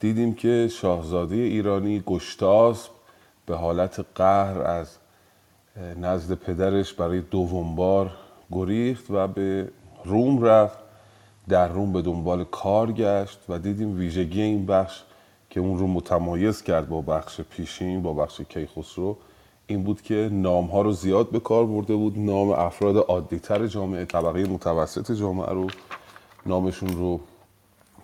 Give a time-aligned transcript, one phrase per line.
[0.00, 2.90] دیدیم که شاهزاده ایرانی گشتاسب
[3.46, 4.96] به حالت قهر از
[6.00, 8.10] نزد پدرش برای دوم بار
[8.52, 9.68] گریخت و به
[10.04, 10.78] روم رفت
[11.48, 15.02] در روم به دنبال کار گشت و دیدیم ویژگی این بخش
[15.50, 19.16] که اون رو متمایز کرد با بخش پیشین با بخش کیخسرو.
[19.66, 22.18] این بود که نام ها رو زیاد به کار برده بود.
[22.18, 25.66] نام افراد عادیتر جامعه طبقه متوسط جامعه رو
[26.46, 27.20] نامشون رو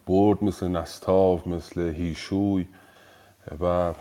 [0.07, 2.67] برد مثل نستاف مثل هیشوی
[3.61, 3.93] و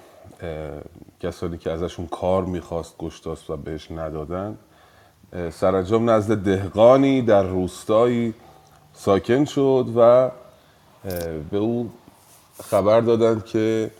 [1.20, 4.58] کسانی که ازشون کار می‌خواست گشتاس و بهش ندادن.
[5.52, 8.34] سرانجام نزد دهقانی در روستایی
[8.94, 10.32] ساکن شد و
[11.52, 11.92] به او
[12.64, 13.92] خبر دادند که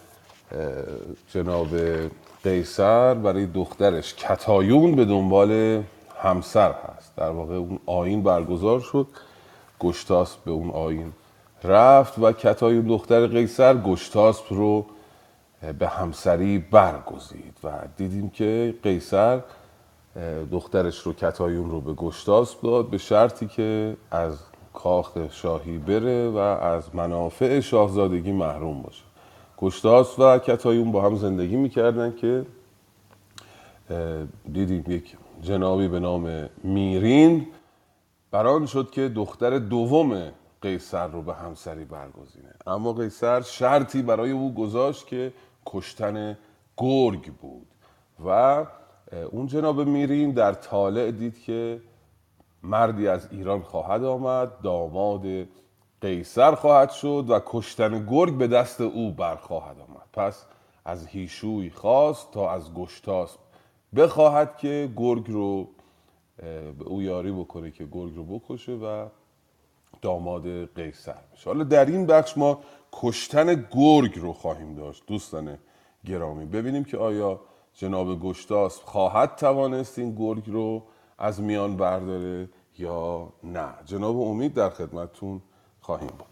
[1.30, 1.68] جناب
[2.44, 5.84] قیصر برای دخترش کتایون به دنبال
[6.22, 7.16] همسر هست.
[7.18, 9.08] در واقع اون آین برگزار شد.
[9.80, 11.14] گشتاسپ به اون آین
[11.64, 14.86] رفت و کتایون دختر قیصر گشتاسپ رو
[15.80, 19.42] به همسری برگزید و دیدیم که قیصر
[20.52, 24.40] دخترش رو کتایون رو به گشتاسپ داد به شرطی که از
[24.74, 29.04] کاخ شاهی بره و از منافع شاهزادگی محروم باشه.
[29.58, 32.46] گشتاس و کتایون با هم زندگی می‌کردن که
[34.54, 37.48] دیدیم یک جنابی به نام میرین
[38.32, 40.32] بران شد که دختر دوم
[40.66, 42.54] قیصر رو به همسری برگزینه.
[42.68, 45.34] اما قیصر شرطی برای او گذاشت که
[45.66, 46.38] کشتن
[46.78, 47.68] گرگ بود.
[48.26, 48.66] و
[49.32, 51.82] اون جناب میرین در طالع دید که
[52.64, 55.22] مردی از ایران خواهد آمد داماد
[56.02, 60.08] قیصر خواهد شد و کشتن گرگ به دست او برخواهد آمد.
[60.14, 60.46] پس
[60.86, 63.38] از هیشوی خواست تا از گشتاس
[63.96, 65.68] بخواهد که گرگ رو
[66.80, 69.08] به او یاری بکنه که گرگ رو بکشه و
[70.02, 72.60] داماد قیصر بشه حالا در این بخش ما
[72.94, 75.58] کشتن گرگ رو خواهیم داشت دوستان
[76.06, 76.46] گرامی.
[76.46, 77.40] ببینیم که آیا
[77.74, 80.84] جناب گشتاس خواهد توانست این گرگ رو
[81.20, 83.74] از میان برداره یا نه.
[83.86, 85.42] جناب امید در خدمتتون
[85.80, 86.28] خواهیم بود.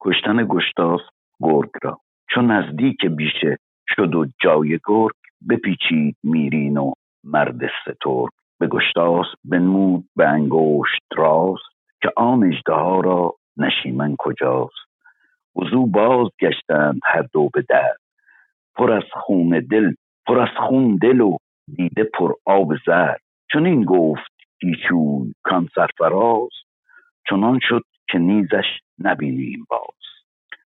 [0.00, 1.00] کشتن گشتاس
[1.40, 2.00] گرگ را
[2.34, 3.58] چون نزدیک بیشه
[3.88, 5.14] شد و جای گرگ
[5.50, 6.92] بپیچید میرین و
[7.24, 8.30] مرد سترگ.
[8.58, 14.90] به گشتاس بنمود به انگشت راست که آن اجده را نشیمن کجاست؟
[15.56, 17.94] وزو باز گشتند هر دو به در.
[18.76, 19.94] پر از خون دل
[20.26, 21.36] پر از خون دل و
[21.76, 23.16] دیده پر آب زر.
[23.52, 26.50] چون این گفت گیشوی کان سرفراز
[27.30, 28.66] چنان شد که نیزش
[28.98, 30.00] نبینیم باز.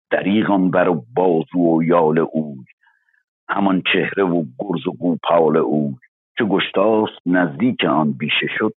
[0.10, 2.66] دریغان بر بازو و یال اوی
[3.50, 5.96] همان چهره و گرز و گوپال اوی.
[6.38, 8.74] چه گشتاس نزدیک آن بیشه شد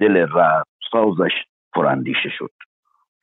[0.00, 1.32] دل رفت سازش
[1.78, 2.50] پراندیشه شد.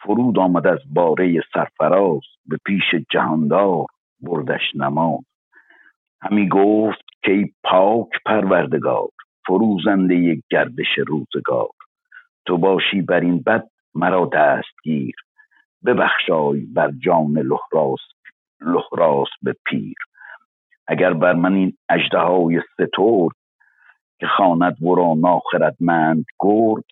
[0.01, 3.85] فرود آمد از باره سرفراز به پیش جهاندار
[4.19, 5.23] بردش نماز.
[6.21, 9.07] همی گفت که ای پاک پروردگار
[9.47, 11.69] فروزنده گردش روزگار.
[12.45, 15.15] تو باشی بر این بد مرا دستگیر.
[15.85, 18.01] ببخشای بر جان لحراس
[18.61, 19.95] لحراس به پیر.
[20.87, 22.61] اگر بر من این اجده های
[24.19, 26.83] که خاند ورا ناخردمند گرگ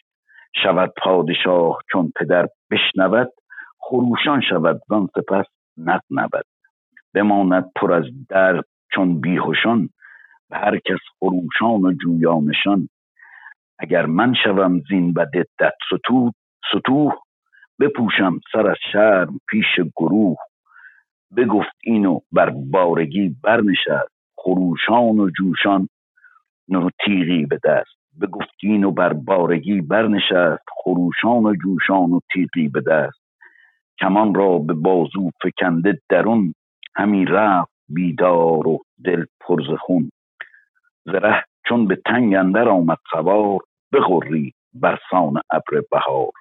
[0.56, 3.30] شود پادشاه چون پدر بشنود
[3.80, 5.46] خروشان شود زان سپس
[5.78, 6.46] نقنود
[7.14, 9.90] بماند پر از درد چون بیهوشان
[10.50, 12.90] به هر کس خروشان و جویانشان.
[13.80, 15.74] اگر من شوم زین و دت
[16.72, 17.14] ستوه
[17.80, 20.38] بپوشم سر از شرم پیش گروه.
[21.38, 25.90] بگفت اینو بر بارگی برنشست خروشان و جوشان
[26.70, 28.03] نو تیغی به دست.
[28.22, 33.24] بگفت اینو بر بارگی برنشست خروشان و جوشان و تیغی به دست.
[34.00, 36.54] کمان را به بازو فکنده درون
[36.96, 40.12] همی رفت بیدار و دل پرز خون.
[41.06, 43.60] زره چون به تنگ اندر آمد سوار
[43.94, 46.32] بخوری برسان ابر بهار.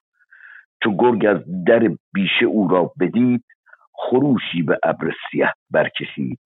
[0.83, 3.45] چو گرگ از در بیشه او را بدید
[3.93, 6.39] خروشی به ابر سیه برکشید.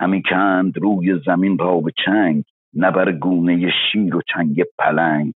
[0.00, 2.44] همی کند روی زمین را به چنگ
[2.76, 5.32] نبر گونه شیر و چنگ پلنگ.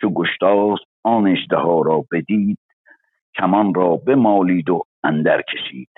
[0.00, 2.58] چو گشتاس آن اشتها را بدید
[3.34, 5.88] کمان را بمالید و اندر کشید.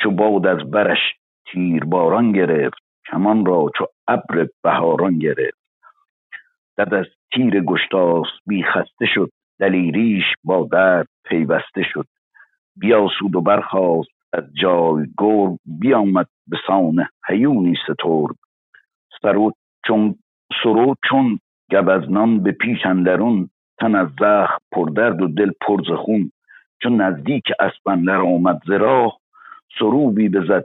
[0.00, 0.98] چو باد از برش
[1.46, 2.78] تیر باران گرفت
[3.10, 5.64] کمان را چو ابر بهاران گرفت.
[6.78, 12.06] دد از تیر گشتاس بی خسته شد دلیریش با درد پیوسته شد.
[12.76, 18.36] بیاسود و برخاست از جای گرگ بیامد به سان هیونی سترگ.
[19.22, 19.52] سرو
[19.86, 20.14] چون
[20.62, 21.40] سرو چون
[21.70, 26.32] گبزنان به پیش اندرون تن از زخم پردرد و دل پرز خون.
[26.82, 29.18] چون نزدیک اسپندر آمد ز راه
[29.78, 30.64] سروبی بزد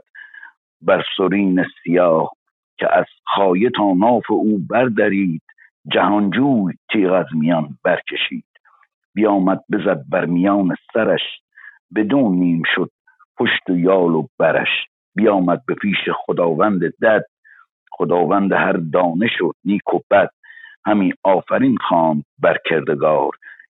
[0.82, 2.32] بر سرین سیاه.
[2.78, 5.42] که از خایه تا ناف او بردرید
[5.92, 8.44] جهانجوی تیغ از میان برکشید.
[9.14, 11.20] بیامد بزد بر میان سرش
[11.94, 12.90] بدون نیم شد
[13.38, 14.68] پشت و یال و برش.
[15.14, 17.24] بیامد به پیش خداوند دد
[17.90, 20.30] خداوند هر دانش و نیک و بد
[20.86, 23.30] همی آفرین خواند بر کردگار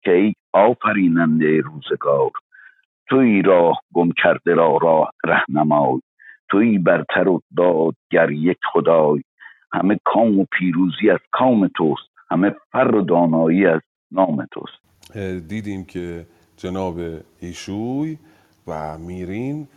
[0.03, 2.31] که ای آفریننده روزگار.
[3.09, 6.01] توی راه گم کرده را راه رهنمای
[6.49, 9.23] توی برتر و دادگر یک خدای.
[9.71, 13.81] همه کام و پیروزی از کام توست همه فر و دانایی از
[14.11, 14.83] نام توست.
[15.49, 16.25] دیدیم که
[16.57, 16.95] جناب
[17.39, 18.17] ایشوی
[18.67, 19.67] و میرین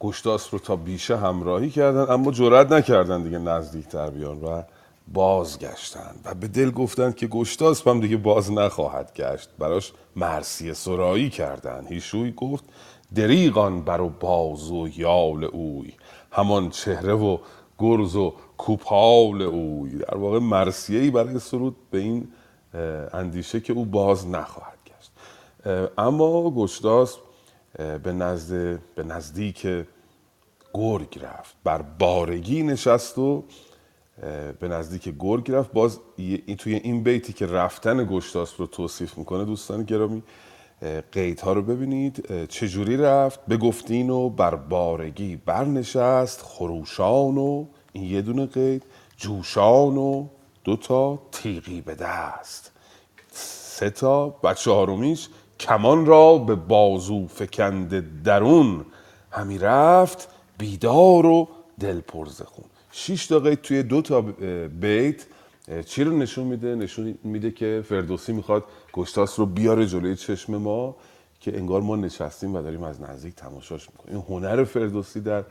[0.00, 4.62] گشتاس رو تا بیشه همراهی کردن اما جرأت نکردن دیگه نزدیک تر بیان و
[5.08, 6.14] بازگشتن.
[6.24, 9.48] و به دل گفتند که گشتاس هم دیگه باز نخواهد گشت.
[9.58, 11.86] براش مرسی سرایی کردن.
[11.88, 12.64] هیشوی گفت
[13.14, 15.92] دریغان بر و باز و یال اوی.
[16.32, 17.38] همان چهره و
[17.78, 19.98] گرز و کوپال اوی.
[19.98, 22.28] در واقع مرسیه ای برای سرود به این
[23.12, 25.10] اندیشه که او باز نخواهد گشت.
[25.98, 27.16] اما گشتاس
[27.78, 29.66] به نزد به نزدیک
[30.74, 31.56] گرگ رفت.
[31.64, 33.44] بر بارگی نشست و
[34.60, 35.72] به نزدیک گرگ رفت.
[35.72, 36.00] باز
[36.58, 40.22] توی این بیتی که رفتن گشتاس رو توصیف می‌کنه دوستان گرامی
[41.12, 48.22] قیدها رو ببینید چجوری رفت؟ به گفتین و بر بارگی برنشست خروشان و این یه
[48.22, 48.82] دونه قید
[49.16, 50.26] جوشان و
[50.64, 52.72] دوتا تیغی به دست.
[53.32, 55.28] سه تا و چهارمیش
[55.60, 58.84] کمان را به بازو فکند درون.
[59.30, 61.48] همی رفت بیدار و
[61.80, 62.64] دل پرز خون.
[62.90, 64.20] شیش قید توی دو تا
[64.80, 65.26] بیت
[65.86, 70.96] چی رو نشون میده؟ نشون میده که فردوسی می‌خواد گشتاس رو بیاره جلوی چشم ما
[71.40, 74.16] که انگار ما نشستیم و داریم از نزدیک تماشاش می‌کنیم.
[74.16, 75.44] این هنر فردوسی در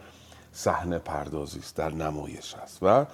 [0.52, 3.06] صحنه پردازی است در نمایش است و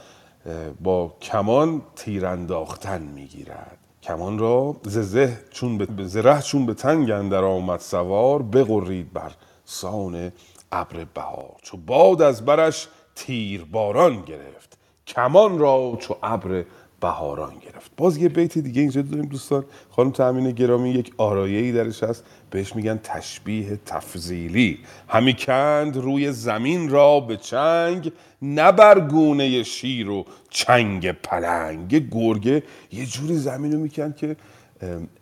[0.82, 3.78] با کمان تیرانداختن می‌گیرد.
[4.04, 9.32] کمان را زه چون به زره چون به تنگ اندر آمد سوار بغرید بر
[9.66, 10.32] سان
[10.72, 11.56] ابر بهار.
[11.62, 14.78] چو باد از برش تیر باران گرفت
[15.08, 16.66] کمان را چو ابر
[17.02, 17.92] بهاران گرفت.
[17.98, 19.66] باز یه بیت دیگه اینجا داریم دوستان.
[19.90, 22.24] خانم تامین گرامی یک ای درش هست.
[22.50, 24.80] بهش میگن تشبیه تفضیلی.
[25.08, 28.12] همی کند روی زمین را به چنگ
[28.42, 32.10] نبرگونه شیر و چنگ پلنگ.
[32.10, 34.36] گرگه یه جوری زمین رو می‌کند که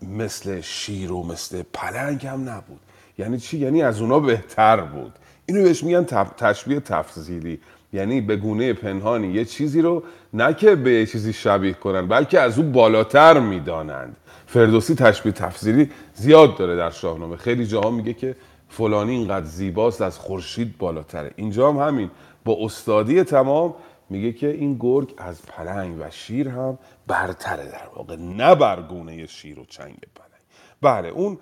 [0.01, 2.79] مثل شیر و مثل پلنگ هم نبود.
[3.17, 5.13] یعنی چی؟ یعنی از اونا بهتر بود.
[5.45, 6.03] اینو بهش میگن
[6.37, 7.59] تشبیه تفضیلی.
[7.94, 9.27] یعنی به گونه پنهانی.
[9.27, 10.03] یه چیزی رو
[10.33, 14.18] نه که به یه چیزی شبیه کنن بلکه از او بالاتر می‌دانند.
[14.47, 17.38] فردوسی تشبیه تفسیری زیاد داره در شاهنامه.
[17.38, 18.36] خیلی جاها میگه که
[18.69, 21.31] فلانی اینقدر زیباست از خورشید بالاتره.
[21.36, 22.12] اینجا هم همین.
[22.45, 23.74] با استادی تمام
[24.09, 26.77] میگه که این گرگ از پلنگ و شیر هم
[27.07, 28.15] برتره در واقع.
[28.15, 30.42] نه برگونه شیر و چنگ پلنگ.
[30.81, 31.38] بله اون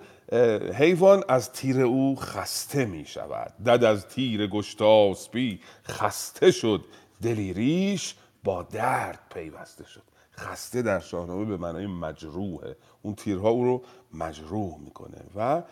[0.74, 3.52] حیوان از تیر او خسته می شود.
[3.66, 6.84] دد از تیر گشتاسبی خسته شد.
[7.22, 8.14] دلی ریش
[8.44, 10.02] با درد پیوسته شد.
[10.36, 12.76] خسته در شاهنامه به معنای مجروحه.
[13.02, 13.82] اون تیرها او رو
[14.14, 15.62] مجروح می‌کنه و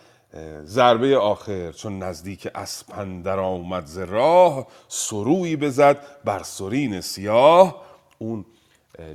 [0.64, 7.82] ضربه آخر چون نزدیک اسپندر آمد ز راه سروی بزد بر سرین سیاه.
[8.19, 8.44] اون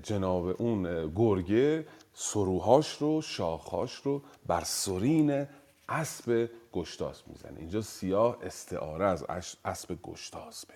[0.04, 5.48] جناب اون گرگه سروهاش رو شاخهاش رو بر سرین
[5.90, 7.60] اسب گشتاس می‌زنه.
[7.60, 9.26] اینجا سیاه استعاره از
[9.66, 10.74] اسب گشتاسبه.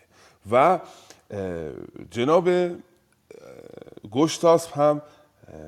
[0.51, 0.79] و
[2.11, 2.49] جناب
[4.11, 5.01] گشتاسب هم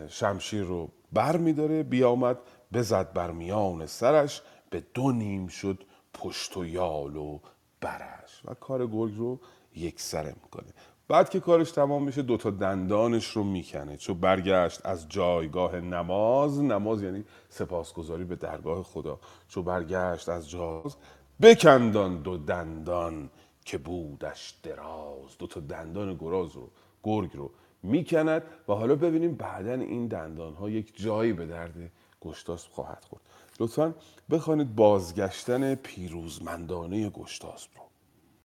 [0.09, 1.83] شمشیر رو بر میداره.
[1.83, 2.38] بیامد
[2.74, 5.83] بزد بر میان سرش به دو نیم شد
[6.13, 7.39] پشت و یال و
[7.81, 8.41] برش.
[8.45, 9.39] و کار گرگ رو
[9.75, 10.74] یک سره می‌کنه.
[11.08, 13.98] بعد که کارش تمام میشه دوتا دندانش رو می‌کنه.
[13.98, 19.20] چون برگشت از جایگاه نماز نماز یعنی سپاسگزاری به درگاه خدا.
[19.48, 20.96] چون برگشت از جاز
[21.42, 23.30] بکندان دو دندان
[23.66, 25.38] که بودش دراز.
[25.40, 26.70] دوتا دندان گراز رو
[27.04, 27.52] گرگ رو
[27.84, 33.22] می‌کند و حالا ببینیم بعدا این دندان ها یک جایی به درد گشتاس خواهد خورد.
[33.60, 33.94] لطفا
[34.30, 37.87] بخوانید بازگشتن پیروزمندانه گشتاس رو.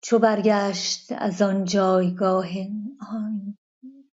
[0.00, 2.46] چو برگشت از آن جایگاه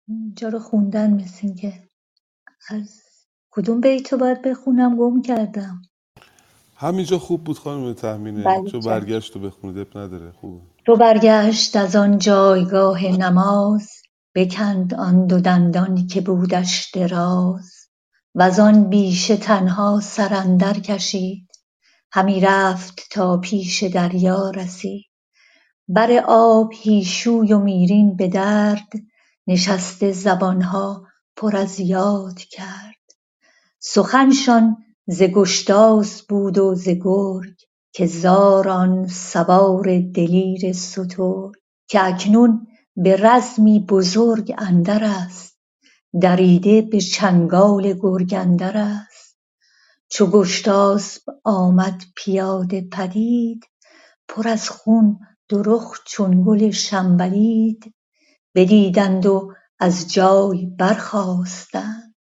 [0.07, 1.73] اینجا رو خوندن مثل که
[2.69, 3.01] از
[3.51, 5.81] کدوم بیتو باید بخونم؟ گم کردم.
[6.75, 8.43] همینجا خوب بود خانم تحمینه.
[8.43, 10.31] بله چو برگشت و بخونید اب نداره.
[10.31, 10.61] خوب.
[10.85, 13.89] تو برگشت از آن جایگاه نماز
[14.35, 17.71] بکند آن دو دندان که بودش دراز.
[18.35, 21.47] وزان بیشه تنها سر اندر کشید.
[22.11, 25.10] همی رفت تا پیش دریا رسید.
[25.93, 28.89] بر آب هیشوی و میرین به درد
[29.47, 32.95] نشسته زبانها پر از یاد کرد.
[33.79, 37.55] سخنشان ز گشتاس بود و ز گرگ
[37.93, 39.83] که زار آن سوار
[40.15, 41.51] دلیر سترگ
[41.87, 45.57] که اکنون به رزمی بزرگ اندرست
[46.21, 49.37] دریده به چنگال گرگ اندرست
[50.09, 53.63] چو گشتاسپ آمد پیاده پدید
[54.27, 55.19] پر از خون
[55.51, 57.95] دو رخ چون گل شنبلید
[58.55, 62.15] بدیدند و از جای برخاستند.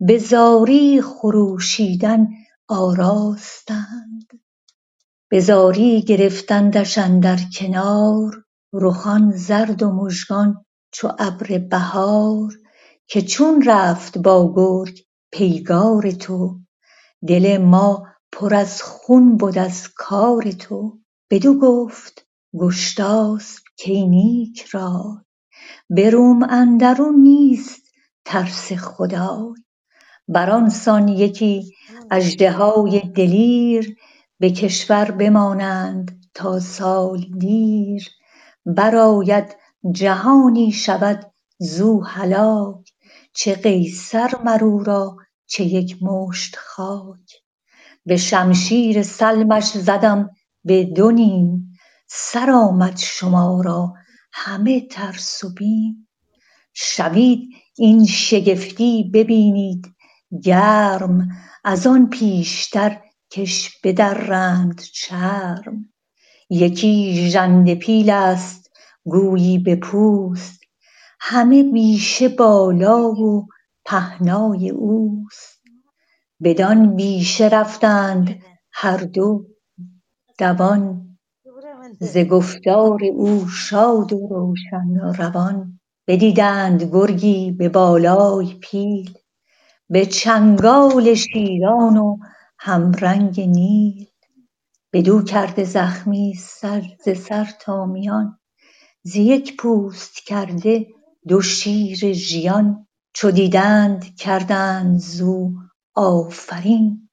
[0.00, 2.28] به زاری خروشیدن
[2.68, 4.26] آراستند.
[5.30, 12.52] به زاری گرفتندش اندر کنار رخان زرد و مژگان چو ابر بهار
[13.06, 15.00] که چون رفت با گرگ
[15.32, 16.60] پیگار تو.
[17.28, 20.98] دل ما پر از خون بد از کار تو.
[21.30, 22.23] بدو گفت
[22.58, 25.16] گشتاسپ کای نیک رای
[25.90, 27.82] به روم اندرون نیست
[28.24, 29.54] ترس خدای.
[30.28, 31.74] برانسان یکی
[32.10, 33.96] اژدهای دلیر
[34.40, 38.08] به کشور بمانند تا سال دیر.
[38.66, 39.56] برآید
[39.90, 42.92] جهانی شود زو هلاک
[43.32, 47.42] چه قیصر مر او را چه یک مشت خاک.
[48.06, 50.30] به شمشیر سلمش زدم
[50.64, 51.73] به دو نیم
[52.06, 53.94] سر آمد شما را
[54.32, 56.08] همه ترس و بیم.
[56.72, 59.94] شوید این شگفتی ببینید
[60.42, 61.28] گرم
[61.64, 65.92] از آن پیشتر کش بدرند چرم.
[66.50, 68.70] یکی ژنده پیلست
[69.04, 70.60] گویی به پوست.
[71.20, 73.46] همه بیشه بالا و
[73.84, 75.62] پهنای اوست.
[76.42, 78.42] بدان بیشه رفتند
[78.72, 79.46] هر دو
[80.38, 81.13] دوان.
[82.00, 89.14] ز گفتار او شاد و روشن روان بدیدند گرگی به بالای پیل
[89.90, 92.16] به چنگال شیران و
[92.58, 94.06] همرنگ نیل.
[94.92, 98.38] بدو کرده زخمی سر ز سر تا میان
[99.02, 100.86] ز یک پوست کرده
[101.28, 102.86] دو شیر ژیان.
[103.14, 105.52] چو دیدند کردند زو
[105.94, 107.08] آفرین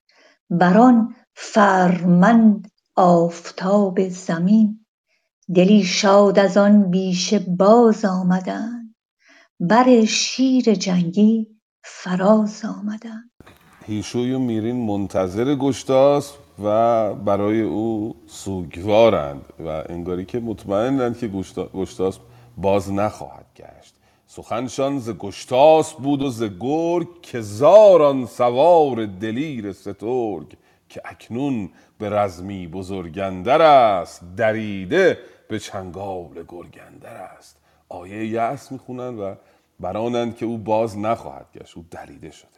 [0.50, 2.71] بران فرمند
[3.01, 4.86] آفتاب زمین.
[5.55, 8.96] دلی شاد از آن بیشه باز آمدند.
[9.60, 11.48] بر شیر جنگی
[11.84, 13.31] فراز آمدند.
[13.86, 21.27] هیشوی و میرین منتظر گشتاسپ و برای او سوگوارند و انگاری که مطمئنند که
[21.74, 22.22] گشتاسپ
[22.58, 23.96] باز نخواهد گشت.
[24.27, 30.58] سخنشان ز گشتاسپ بود و ز گرگ که زار آن سوار دلیر سترگ
[30.91, 31.70] که اکنون
[32.01, 35.17] به رزمی بزرگ اندرست دریده
[35.48, 37.58] به چنگال گرگ اندرست
[37.89, 39.36] آیه یأس می‌خونند و
[39.79, 42.50] برانند که او باز نخواهد گشت او دریده شده.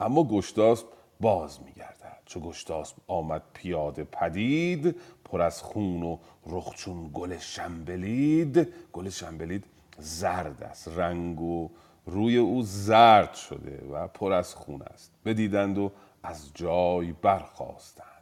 [0.00, 0.86] اما گشتاسپ
[1.20, 2.22] باز میگردد.
[2.26, 9.64] چو گشتاسپ آمد پیاده پدید پر از خون و رخ چون گل شنبلید گل شنبلید
[9.98, 10.88] زرد است.
[10.88, 11.70] رنگ و
[12.06, 15.12] روی او زرد شده و پر از خون است.
[15.24, 18.15] بدیدند و از جای برخاستند.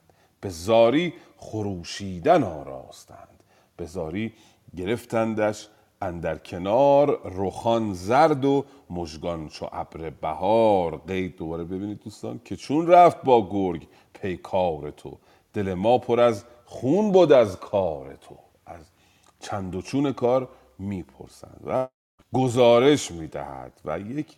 [0.44, 3.42] به زاری خروشیدن آراستند.
[3.76, 4.32] به زاری
[4.76, 5.68] گرفتندش
[6.02, 10.96] اندر کنار رخان زرد و مژگان چو ابر بهار.
[11.06, 15.18] قید دوباره ببینید دوستان که چون رفت با گرگ پیکار تو.
[15.52, 18.36] دل ما پر از خون بود از کار تو.
[18.66, 18.84] از
[19.40, 20.48] چند و چون کار
[20.78, 21.88] می‌پرسند و
[22.34, 24.36] گزارش می‌دهد و یک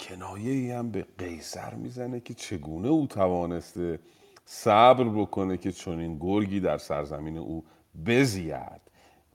[0.00, 3.98] کنایه ای هم به قیصر می‌زنه که چگونه او توانسته
[4.44, 7.64] صبر بکنه که چنین گرگی در سرزمین او
[8.06, 8.80] بزید.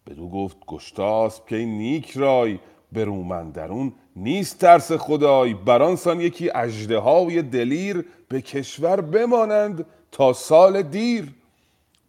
[0.08, 2.60] بدو گفت گشتاسپ که نیک رای
[2.96, 11.34] رومندرون نیست ترس خدای برانسان یکی اژدهای دلیر به کشور بمانند تا سال دیر.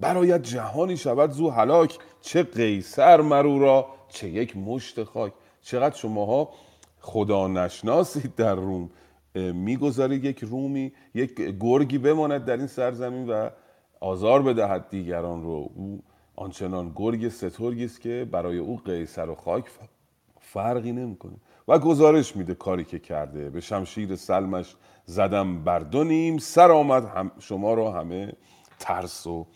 [0.00, 5.32] برآید جهانی شود زو هلاک چه قیصر مرو را چه یک مشت خاک.
[5.62, 6.48] چقدر شماها
[7.00, 8.90] خدا نشناسید در روم.
[9.34, 13.48] می‌گذارید یک رومی یک گرگی بماند در این سرزمین و
[14.00, 16.02] آزار بدهد دیگران رو او
[16.36, 19.64] آنچنان گرگ سترگی است که برای او قیصر و خاک
[20.40, 21.36] فرقی نمی‌کنه.
[21.68, 23.50] و گزارش میده کاری که کرده.
[23.50, 28.32] به شمشیر سلمش زدم بر دو نیم سر آمد هم شما را همه
[28.78, 29.46] ترس و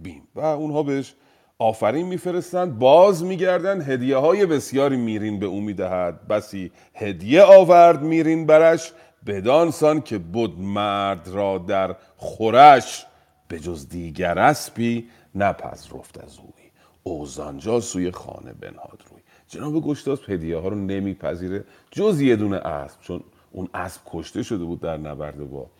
[0.00, 0.22] بیم.
[0.34, 1.14] و اونها بهش
[1.58, 2.78] آفرین میفرستند.
[2.78, 3.82] باز میگردند.
[3.82, 6.28] هدیه های بسیاری میرین به او می‌دهد.
[6.28, 8.92] بسی هدیه آورد میرین برش.
[9.26, 13.06] بدانسان که بود مرد را در خورش
[13.48, 16.70] به جز دیگر اسبی نپذرفت از اوی
[17.02, 19.20] اوزانجا سوی خانه بنهاد روی.
[19.48, 21.64] جناب گشتاس هدیه ها رو نمیپذیره.
[21.90, 23.22] جز یه دونه اسب چون
[23.52, 25.70] اون اسب کشته شده بود در نبرد با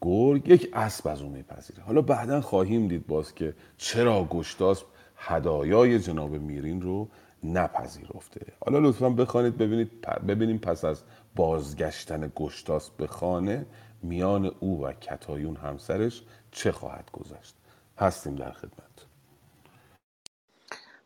[0.00, 1.82] گرگ یک اسب از اون میپذیره.
[1.82, 4.82] حالا بعدا خواهیم دید باز که چرا گشتاس
[5.16, 7.08] هدایای جناب میرین رو
[7.44, 8.40] نپذیرفته.
[8.66, 11.02] حالا لطفا بخوانید ببینید ببینیم پس از
[11.36, 13.66] بازگشتن گشتاس به خانه
[14.02, 17.56] میان او و کتایون همسرش چه خواهد گذشت؟
[17.98, 19.06] هستیم در خدمت.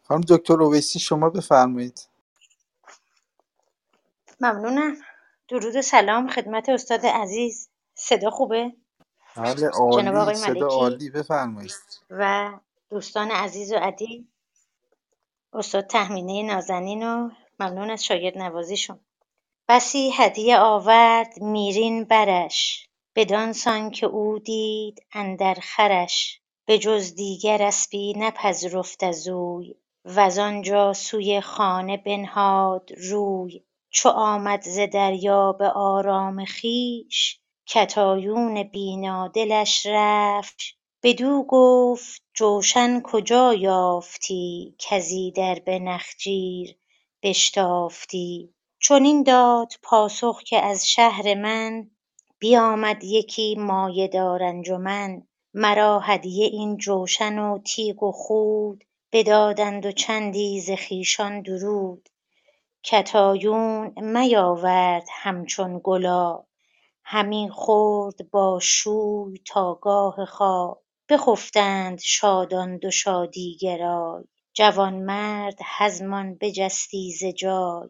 [0.02, 2.08] خانم دکتر اویسی شما بفرمایید.
[4.40, 4.96] ممنونم.
[5.48, 7.70] درود و سلام خدمت استاد عزیز.
[7.94, 8.72] صدا خوبه؟
[9.36, 10.16] بله جناب عالی.
[10.16, 10.74] آقای صدا ملکی.
[10.74, 11.10] عالی.
[11.10, 11.72] بفرمایید.
[12.10, 12.52] و
[12.90, 14.28] دوستان عزیز و عدی
[15.52, 17.30] استاد تهمینه نازنین و
[17.60, 19.00] ممنون از شاگرد نوازیشون.
[19.70, 26.40] بسی هدیه آورد میرین برش بدان سان که او دید اندر خرش.
[26.66, 33.64] بجز دیگر اسبی نپذرفت از اوی وز آنجا سوی خانه بنهاد روی.
[33.90, 40.58] چو آمد ز دریا به آرام خویش کتایون بینا دلش رفت.
[41.02, 45.12] بدو گفت جوشن کجا یافتی کز
[45.64, 46.76] به نخجیر
[47.22, 48.54] بشتافتی.
[48.88, 51.90] چنین داد پاسخ که از شهر من
[52.38, 55.22] بیامد یکی مایه دار انجمن.
[55.54, 62.08] مرا هدیه این جوشن و تیغ و خود بدادند و چندی ز خویشان درود.
[62.82, 66.46] کتایون میاورد همچون گلاب
[67.04, 70.82] همی خورد با شوی تا گاه خواب.
[71.08, 74.24] بخفتند شادان دو شادی گرای.
[74.52, 77.88] جوانمرد هزمان بجستی ز جای.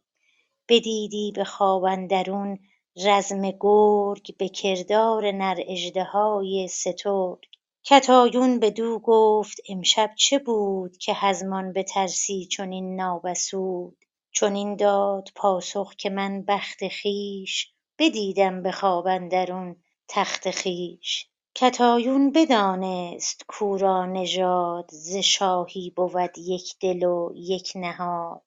[0.68, 2.58] بدیدی به خواب اندرون
[3.04, 7.38] رزم گرگ به کردار نر اژدهای سترگ؟
[7.84, 16.10] کتایون بدو گفت امشب چه بود که هزمان بترسی چنین نابسود؟ چنین داد پاسخ که
[16.10, 19.76] من بخت خویش بدیدم به خواب اندرون
[20.08, 21.28] تخت خویش.
[21.54, 28.42] کتایون بدانست کاو را نژاد ز شاهی بود یک دل و یک نهاد.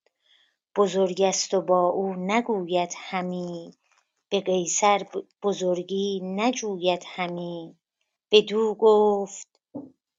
[0.75, 3.73] بزرگ است و با او نگوید همی.
[4.29, 5.05] به قیصر
[5.43, 7.75] بزرگی نجوید همی.
[8.31, 9.47] بدو گفت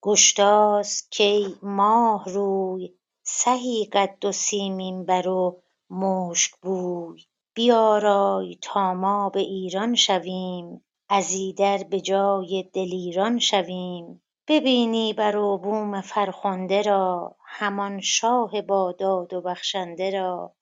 [0.03, 7.25] گشتاس کای ماه روی سهی قد و سیمین بر و مشک بوی.
[7.55, 14.23] بیارای تا ما به ایران شویم از ایدر به جای دلیران شویم.
[14.49, 20.55] ببینی بر و بوم فرخنده را همان شاه با داد و بخشنده را.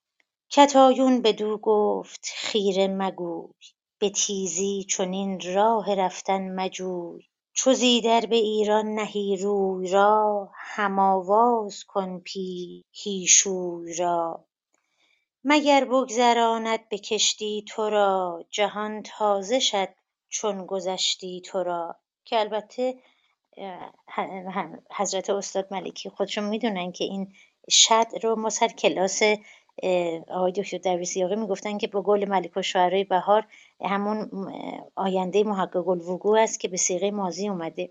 [0.50, 3.55] کتایون بدو گفت خیره مگوی
[3.98, 7.22] به تیزی چنین راه رفتن مجوی.
[7.53, 12.83] چو ز ایدر به ایران نهی روی را هم آواز کن پیل
[13.29, 14.44] شوی را.
[15.44, 19.88] مگر بگذراند به کشتی تو را جهان تازه شد
[20.29, 21.96] چون گذشتی تو را.
[22.24, 23.03] که البته
[24.96, 27.33] حضرت استاد ملکی خودشون می‌دونن که این
[27.70, 29.23] شد رو ما سر کلاس
[30.29, 33.46] آقای دکتر درویش سیاقی می‌گفتن که با گل ملک و شعرهای بهار
[33.85, 34.31] همون
[34.96, 37.90] آینده محقق الوقوع است که به سیغه ماضی اومده.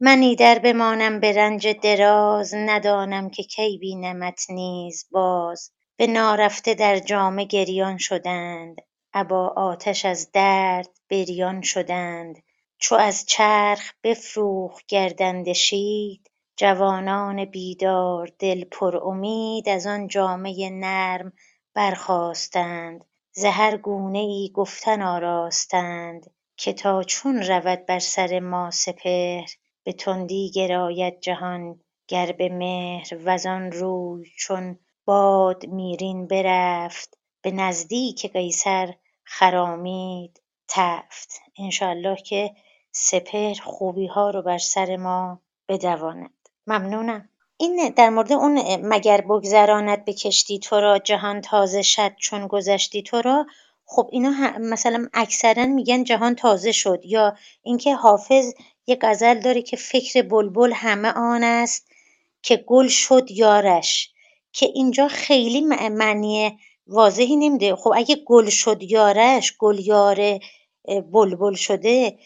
[0.00, 5.72] من ایدر بمانم به رنج دراز ندانم که کی بینمت نیز باز.
[5.96, 8.76] به نارفته در جامه گریان شدند
[9.14, 12.36] ابا آتش از درد بریان شدند.
[12.78, 21.32] چو از چرخ بفروخت گردنده شید جوانان بیدار دل پرامید از آن جامه نرم
[21.74, 23.04] برخاستند.
[23.32, 29.48] ز هر گونه ای گفتن آراستند که تا چون رود بر سر ما سپهر
[29.84, 33.08] به تندی گراید جهان گر به مهر.
[33.24, 41.40] وزان روی چون باد میرین برفت به نزدیک قیصر خرامید تفت.
[41.58, 42.54] انشاالله که
[42.92, 46.30] سپهر خوبی ها رو بر سر ما بدواند.
[46.66, 47.28] ممنونم.
[47.56, 53.02] این در مورد اون مگر بگذراند به کشتی تو را جهان تازه شد چون گذشتی
[53.02, 53.46] تو را؟
[53.84, 58.54] خب اینا مثلا اکثرا میگن جهان تازه شد یا اینکه حافظ
[58.86, 61.88] یه غزل داره که فکر بلبل همه آن است
[62.42, 64.10] که گل شد یارش
[64.52, 67.76] که اینجا خیلی معنی واضحی نمیده.
[67.76, 70.40] خب اگه گل شد یارش گل یار
[71.12, 72.18] بلبل شده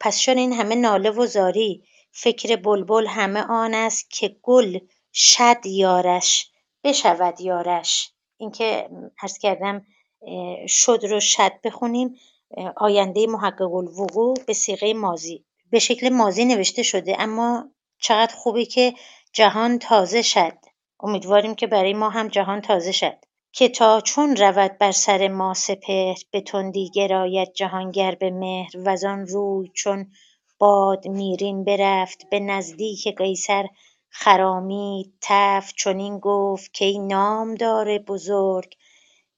[0.00, 4.78] پس چرا این همه ناله و زاری فکر بلبل همه آن است که گل
[5.12, 6.50] شد یارش
[6.84, 8.12] بشود یارش.
[8.36, 8.88] اینکه
[9.22, 9.86] عرض کردم
[10.68, 12.14] شد رو شد بخونیم
[12.76, 18.94] آینده محقق الوقوع به سیغه مازی به شکل مازی نوشته شده اما چقدر خوبه که
[19.32, 20.58] جهان تازه شد.
[21.00, 23.24] امیدواریم که برای ما هم جهان تازه شد.
[23.52, 29.26] که تا چون رود بر سر ما سپهر به تندی گراید جهانگر به مهر وزان
[29.26, 30.12] روی چون
[30.58, 33.66] باد میرین برفت به نزدیک قیصر
[34.08, 38.74] خرامید تفت چنین گفت کای نامدار بزرگ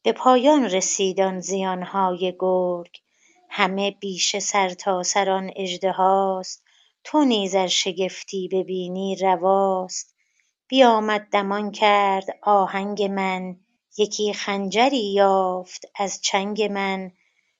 [0.03, 2.91] به پایان رسید آن زیانهای گرگ.
[3.49, 6.65] همه بیشه سرتاسر آن اژدهاست
[7.05, 10.15] تو نیز ار شگفتی ببینی رواست.
[10.69, 13.57] بیامد دمان کرد آهنگ من
[13.99, 17.13] یکی خنجری یافت از چنگ من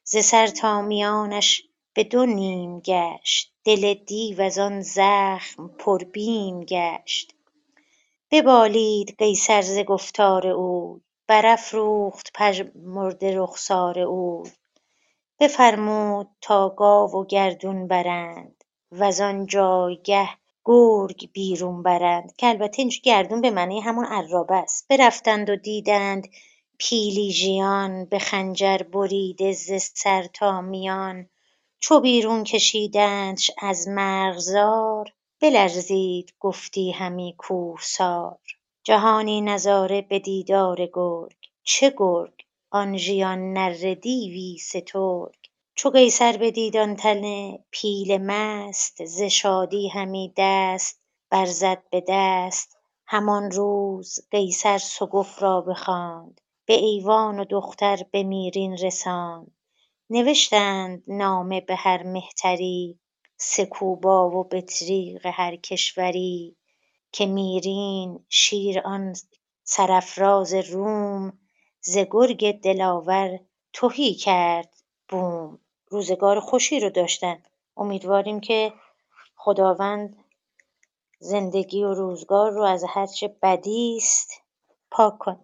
[0.05, 1.63] ز سر تا میانش
[1.95, 7.35] به دو نیم گشت دل دیو از آن زخم پر بیم گشت.
[8.31, 14.51] ببالید قیصر ز گفتار اوی برافروخت پژمرده رخسار اوی.
[15.41, 20.29] بفرمود تا گاو و گردون برند وزان جایگه
[20.65, 24.89] گرگ بیرون برند که البته اینجا گردون به معنی همون عرابه است.
[24.89, 26.29] برفتند و دیدند
[26.79, 31.29] پیلی ژیان به خنجر بریده ز سر تا میان.
[31.79, 38.39] چو بیرون کشیدندش از مرغزار بلرزید گفتی همی کوهسار.
[38.85, 42.33] جهانی نظاره به دیدار گرگ چه گرگ؟
[42.71, 45.42] آن ژیان نره دیوی سترگ.
[45.75, 52.77] چو قیصر بدید آن تن پیل مست ز شادی همی دست برزد به دست.
[53.07, 59.53] همان روز قیصر سگف را بخواند به ایوان و دختر به میرین رساند.
[60.11, 62.99] نوشتند نامه به هر مهتری
[63.37, 66.57] سکوبا و بطریق هر کشوری
[67.13, 69.13] که میرین شیر آن
[69.65, 71.39] سرافراز روم.
[71.81, 73.41] ز گرگ دلاور
[73.73, 77.43] تهی کرد بوم روزگار خوشی رو داشتن.
[77.77, 78.73] امیدواریم که
[79.37, 80.25] خداوند
[81.19, 84.43] زندگی و روزگار رو از هرچه بدی است
[84.91, 85.39] پاک کنه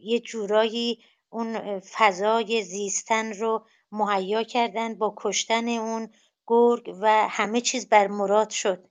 [0.00, 6.10] یه جورایی اون فضای زیستن رو مهیا کردن با کشتن اون
[6.46, 8.88] گرگ و همه چیز بر مراد شد.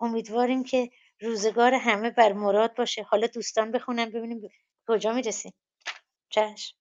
[0.00, 3.02] امیدواریم که روزگار همه بر مراد باشه.
[3.02, 4.48] حالا دوستان بخونم ببینیم
[4.88, 5.52] کجا می‌رسیم.
[6.30, 6.76] چشم.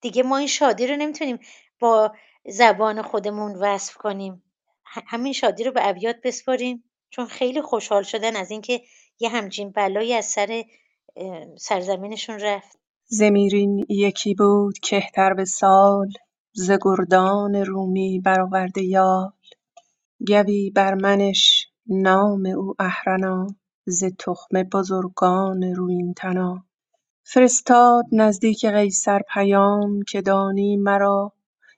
[0.00, 1.38] دیگه ما این شادی رو نمی‌تونیم
[1.80, 2.12] با
[2.48, 4.42] زبان خودمون وصف کنیم.
[4.84, 6.84] همین شادی رو به ابیات بسپاریم.
[7.10, 8.82] چون خیلی خوشحال شدن از اینکه
[9.20, 10.64] یه همچین بلایی از سر
[11.58, 12.78] سرزمینشون رفت.
[13.08, 16.08] ز میرین یکی بود کهتر به سال
[16.54, 19.30] ز گردان رومی برآورده یال.
[20.28, 23.46] گوی بر منش نام او اهرنا
[23.86, 26.67] ز تخم بزرگان رویین تنا.
[27.30, 31.32] فرستاد نزدیک قیصر پیام که دانی مرا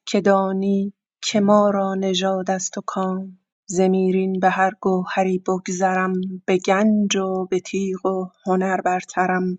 [0.06, 3.38] که دانی که ما را نژاد است و کام.
[3.66, 6.12] ز میرین به هر گوهری بگذرم
[6.46, 9.58] به گنج و به تیغ و هنر برترم.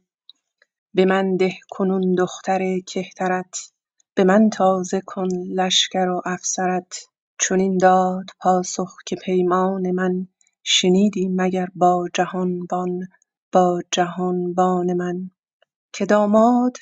[0.93, 3.71] به من ده کنون دختر کهترت
[4.15, 7.05] به من تازه کن لشکر و افسرت.
[7.39, 10.27] چنین داد پاسخ که پیمان من
[10.63, 13.07] شنیدی مگر با جهانبان
[13.51, 15.31] با جهانبان من.
[15.93, 16.77] که داماد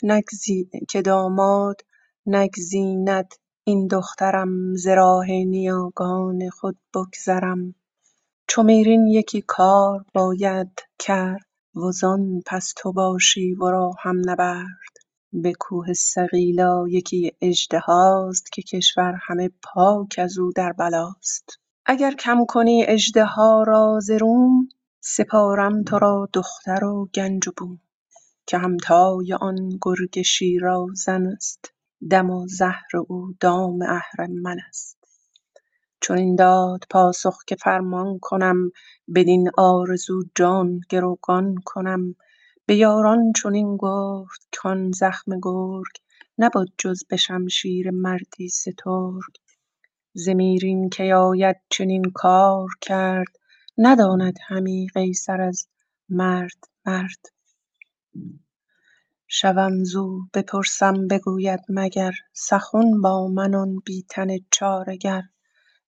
[2.27, 7.75] نگزیند این دخترم ز راه نیاگان خود بگذرم.
[8.47, 11.45] چو میرین یکی کار باید کرد
[11.75, 14.93] وزان پس تو باشی ورا هم نبرد.
[15.33, 21.59] به کوه صقیلا یکی اژدهاست که کشور همه پاک ازو در بلاست.
[21.85, 24.69] اگر کم کنی اژدها را ز روم
[25.01, 27.79] سپارم ترا دختر و گنج و بوم.
[28.49, 31.73] که همتای آن گرگ شیرازن است
[32.09, 34.97] دم و زهر او دام اهرمن است.
[36.01, 38.71] چنین داد پاسخ که فرمان کنم
[39.15, 42.15] بدین آرزو جان گروگان کنم.
[42.65, 45.93] به یاران چنین گفت کان زخم گرگ
[46.37, 49.33] نبد جز به شمشیر مردی سترگ.
[50.13, 53.37] ز میرین کی آید چنین کار کرد
[53.77, 55.67] نداند همی قیصر از
[56.09, 57.38] مرد مرد.
[59.27, 65.23] شوم زو بپرسم بگوید مگر سخن با من آن بی تن چاره گر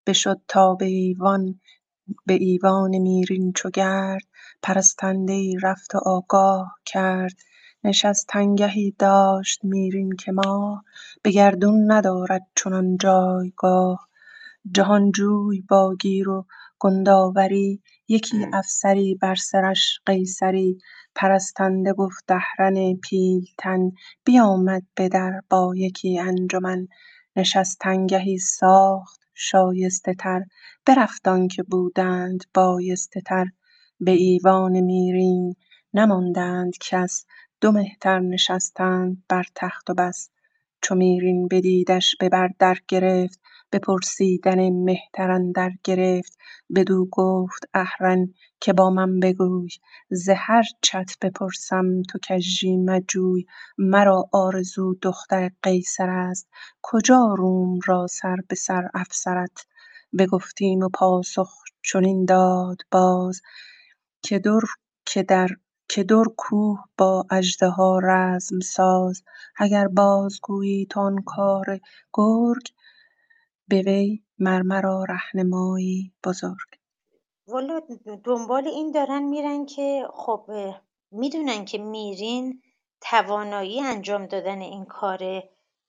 [0.07, 0.85] بشد تا به
[2.33, 4.23] ایوان میرین چو گرد
[4.63, 7.33] پرستنده ای رفت و آگاه کرد.
[7.83, 10.83] نشستنگهی داشت میرین که ماه
[11.23, 14.09] به گردون ندارد چنان جایگاه.
[14.71, 16.45] جهانجوی با گیر و
[18.11, 20.77] یکی افسری بر سرش قیصری
[21.15, 23.91] پرستنده گفت اهرن پیلتن
[24.25, 26.87] بیامد به در با یکی انجمن.
[27.35, 30.41] نشستنگهی ساخت شایسته تر
[30.85, 33.45] برفت آنکه بودند بایسته تر.
[33.99, 35.55] به ایوان میرین
[35.93, 37.25] نماندند کس
[37.61, 40.29] دو مهتر نشستند بر تخت و بس.
[40.81, 43.39] چو میرین بدیدش به بر درگرفت
[43.71, 46.37] به پرسیدن مهتر اندر گرفت.
[46.75, 49.69] بدو گفت اهرن که با من بگوی.
[50.11, 53.45] ز هر چت بپرسم تو کژی مجوی.
[53.77, 56.49] مرا آرزو دختر قیصر است.
[56.81, 59.57] کجا روم را سر به سر افسرد
[60.19, 61.49] بگفتیم و پاسخ
[61.83, 63.41] چنین داد باز
[64.23, 64.61] که در
[65.05, 65.47] که در
[66.37, 69.23] کوه با اژدها رزم ساز.
[69.57, 71.79] اگر بازگویی تو آن کار
[72.13, 72.67] گرگ
[73.71, 76.57] به وی مر مرا رهنمایی بزرگ.
[77.47, 77.81] والا
[78.23, 80.51] دنبال این دارن میرن که خب
[81.11, 82.61] می‌دونن که میرین
[83.01, 85.43] توانایی انجام دادن این کار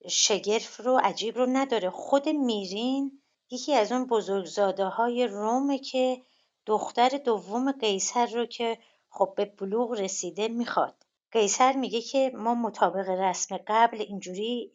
[0.08, 1.90] شگرف رو عجیب رو نداره.
[1.90, 6.22] خود میرین یکی از اون بزرگزاده های رومه که
[6.66, 10.94] دختر دوم قیصر رو که خب به بلوغ رسیده می‌خواد.
[11.32, 14.72] قیصر میگه که ما مطابق رسم قبل اینجوری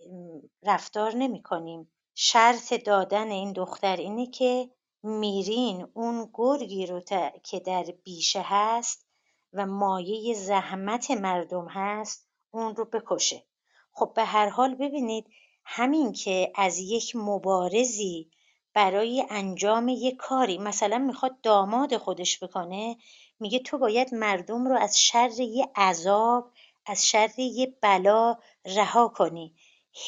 [0.64, 4.70] رفتار نمی کنیم شرط دادن این دختر اینه که
[5.04, 7.02] میرین اون گرگی رو
[7.44, 9.06] که در بیشه هست
[9.54, 13.44] و مایه زحمت مردم هست اون رو بکشه.
[13.92, 15.26] خب به هر حال ببینید
[15.66, 18.32] همین که از یک مبارزی
[18.74, 22.98] برای انجام یک کاری مثلا می‌خواد داماد خودش بکنه
[23.40, 26.52] میگه تو باید مردم رو از شر یه عذاب
[26.86, 29.56] از شر یه بلا رها کنی.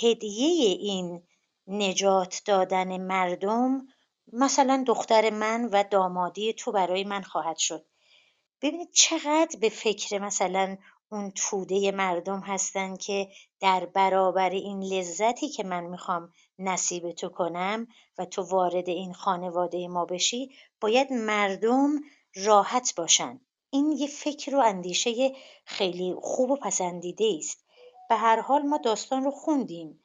[0.02, 1.24] هدیه این
[1.70, 3.88] نجات دادن مردم
[4.34, 7.86] مثلا دختر من و دامادی تو برای من خواهد شد.
[8.62, 10.78] ببینید چقدر به فکر مثلا
[11.12, 13.30] اون توده مردم هستن که
[13.60, 19.88] در برابر این لذتی که من می‌خوام نصیب تو کنم و تو وارد این خانواده
[19.88, 20.52] ما بشی
[20.82, 22.00] باید مردم
[22.36, 23.40] راحت باشن.
[23.70, 27.66] این یه فکر و اندیشه خیلی خوب و پسندیده است.
[28.10, 30.00] به هر حال ما داستان رو خوندیم.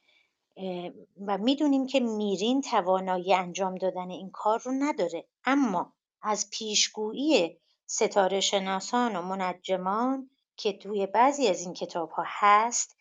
[1.26, 5.24] و می‌دونیم که میرین توانایی انجام دادن این کار رو نداره.
[5.44, 12.96] اما از پیشگویی ستاره شناسان و منجمان که توی بعضی از این کتاب ها هست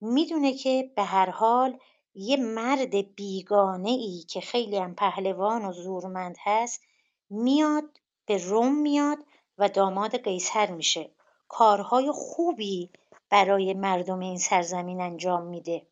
[0.00, 1.78] می‌دونه که به هر حال
[2.14, 6.82] یه مرد بیگانه ای که خیلی هم پهلوان و زورمند هست
[7.30, 7.84] میاد
[8.26, 9.18] به روم میاد
[9.58, 11.10] و داماد قیصر میشه.
[11.48, 12.90] کارهای خوبی
[13.30, 15.86] برای مردم این سرزمین انجام میده.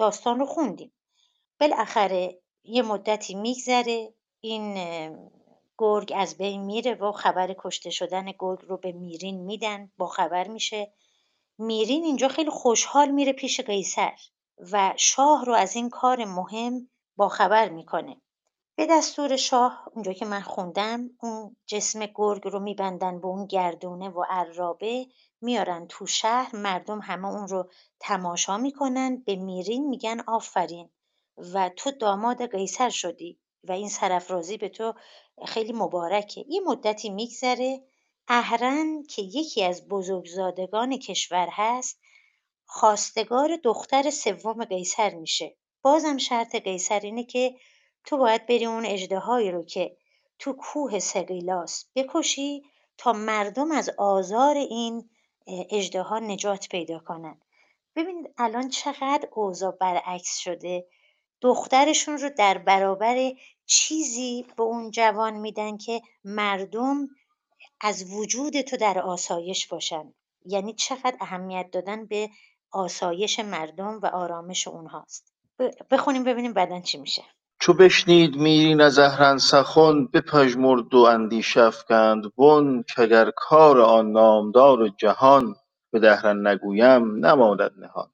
[0.00, 0.92] داستان رو خوندیم.
[1.60, 4.74] بالاخره یه مدتی میگذره این
[5.78, 10.48] گرگ از بین میره و خبر کشته شدن گرگ رو به میرین میدن با خبر
[10.48, 10.92] میشه.
[11.58, 14.12] میرین اینجا خیلی خوشحال میره پیش قیصر
[14.72, 18.20] و شاه رو از این کار مهم با خبر می‌کنه.
[18.80, 24.08] به دستور شاه اونجا که من خوندم اون جسم گرگ رو میبندن به اون گردونه
[24.08, 25.06] و عرابه
[25.40, 30.90] میارن تو شهر مردم همه اون رو تماشا می‌کنن به میرین میگن آفرین.
[31.54, 34.94] و تو داماد قیصر شدی و این سرفرازی به تو
[35.46, 36.44] خیلی مبارکه.
[36.48, 37.82] یه مدتی میگذره
[38.28, 42.00] اهرن که یکی از بزرگزادگان کشور هست
[42.64, 45.56] خواستگار دختر سوم قیصر میشه.
[45.82, 47.54] بازم شرط قیصر اینه که
[48.04, 49.96] تو باید بری اون اژدهایی رو که
[50.38, 52.62] تو کوه سقیلاس بکشی
[52.98, 55.10] تا مردم از آزار این
[55.70, 57.40] اژدها نجات پیدا کنن.
[57.96, 60.86] ببینید الان چقدر اوضاع برعکس شده.
[61.40, 63.32] دخترشون رو در برابر
[63.66, 67.08] چیزی به اون جوان میدن که مردم
[67.80, 70.14] از وجود تو در آسایش باشن.
[70.46, 72.30] یعنی چقدر اهمیت دادن به
[72.70, 75.32] آسایش مردم و آرامش اونهاست.
[75.90, 77.22] بخونیم ببینیم بعدا چی میشه.
[77.60, 78.36] چو بشنید
[78.98, 85.54] اهرن سخن بپژمرد و اندیشه افکند بن کاگر کار آن نامدار جهان
[85.92, 88.10] به دهرن نگویم نماند نهان.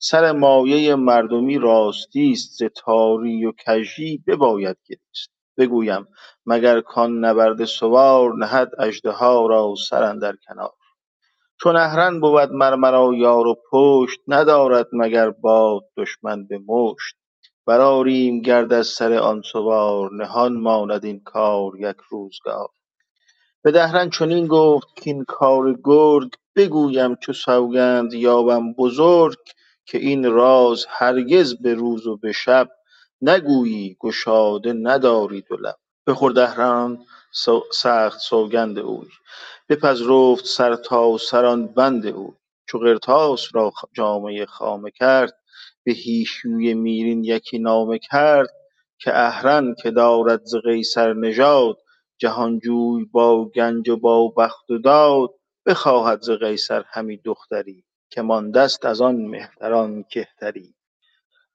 [0.00, 5.30] سر مایه مردمی راستی است ز تاری و کژی بباید گریست.
[5.58, 6.08] بگویم
[6.46, 10.72] مگر کان نبرده سوار نهد اژدها را سر اندر کنار.
[11.62, 17.16] چون اهرن بود مر مرا یار و پشت ندارد مگر باد دشمن به مشت
[17.70, 22.68] برآریم گرد از سر آن سوار نهان ماند این کار یک روزگار.
[23.62, 29.38] به دهرن چنین گفت کاین کار گرگ بگویم چو سوگند یابم بزرگ
[29.86, 32.68] که این راز هرگز به روز و به شب
[33.22, 35.76] نگویی گشاده نداری دو لب.
[36.06, 37.04] بخورد دهران
[37.72, 39.08] سخت سوگند اوی
[39.68, 42.32] بپذرفت سرتاسر آن بند اوی.
[42.68, 45.39] چو قرطاس را جامه خامه کرد
[45.84, 48.48] به هیشوی میرین یکی نامه کرد
[48.98, 51.78] که اهرن که دارد ز قیصر نژاد
[52.18, 55.30] جهانجوی با گنج و با بخت و داد
[55.66, 60.74] بخواهد ز قیصر همی دختری که ماندست از آن مهتران کهتری.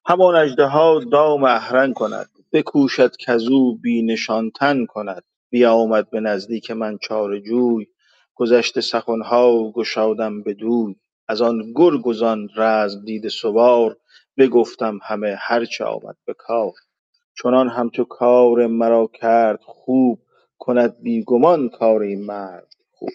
[0.05, 5.23] همان اژدها دام اهرن کند بکوشد کزو بی نشان تن کند.
[5.49, 7.87] بیامد به نزدیک من چاره جوی
[8.35, 10.95] گذشته سخنها گشادم بدوی
[11.27, 13.97] از آن گرگ و زان رزم دیده سوار
[14.37, 16.73] بگفتم همه هرچه آمد به کار.
[17.43, 20.19] چنان همچو کار مرا کرد خوب
[20.59, 23.09] کند بی گمان کار این مرد خوب.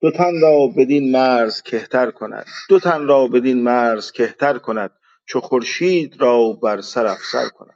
[0.00, 4.90] دو تن را بدین مرز کهتر کند دو تن را بدین مرز کهتر کند
[5.26, 7.74] چو خورشید را بر سر افسر کند.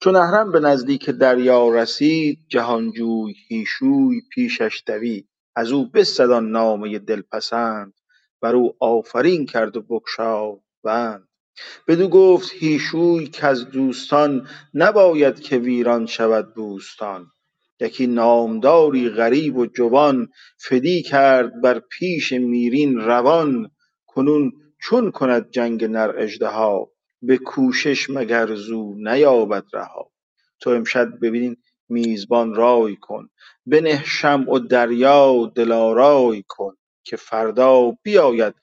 [0.00, 5.28] چون اهرم به نزدیک دریا رسید جهانجوی هیشوی پیشش دوید.
[5.56, 7.94] از او بستد آن نامه دلپسند
[8.44, 11.28] بر او آفرین کرد و بگشاد بند
[11.88, 17.26] بدو گفت هیشوی کز دوستان نباید که ویران شود بوستان.
[17.80, 20.28] یکی نامداری غریب و جوان
[20.58, 23.70] فدی کرد بر پیش میرین روان
[24.06, 24.52] کنون
[24.82, 26.90] چون کند جنگ نر اژدها
[27.22, 30.10] به کوشش مگر زو نیابد رها.
[30.60, 31.56] تو امشب بدین
[31.88, 33.28] میزبان رای کن
[33.66, 36.74] بنه شمع و دریا دلارای کن.
[37.04, 38.54] که فردا بیاید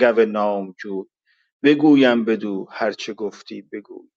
[0.00, 1.04] گو نامجوی
[1.62, 4.08] بگویم بدو هرچه گفتی بگوی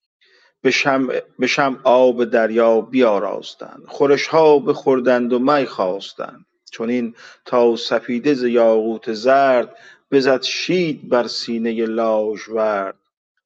[1.40, 3.84] به شمع آب دریا بیاراستند.
[3.88, 6.46] خورش ها بخوردند و می خواستند.
[6.72, 9.78] چنین تا سپیده ز یاقوت زرد
[10.12, 12.96] بزد شید بر سینه لاژورد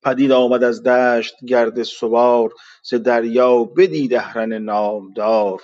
[0.03, 2.53] پدید آمد از دشت گرد سوار
[2.83, 5.61] ز دریا بدید اهرن نامدار.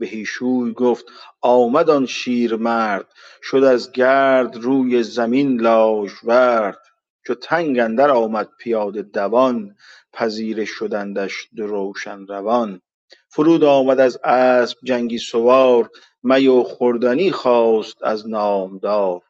[0.00, 1.04] به هیشوی گفت
[1.40, 3.06] آمد آن شیرمرد
[3.42, 6.78] شد از گرد روی زمین لاژورد
[7.26, 9.76] چو تنگ اندر آمد پیاده دوان
[10.12, 12.80] پذیره شدندش دو روشن روان.
[13.28, 15.90] فرود آمد از اسپ جنگی سوار
[16.22, 19.22] می و خوردنی خواست از نامدار.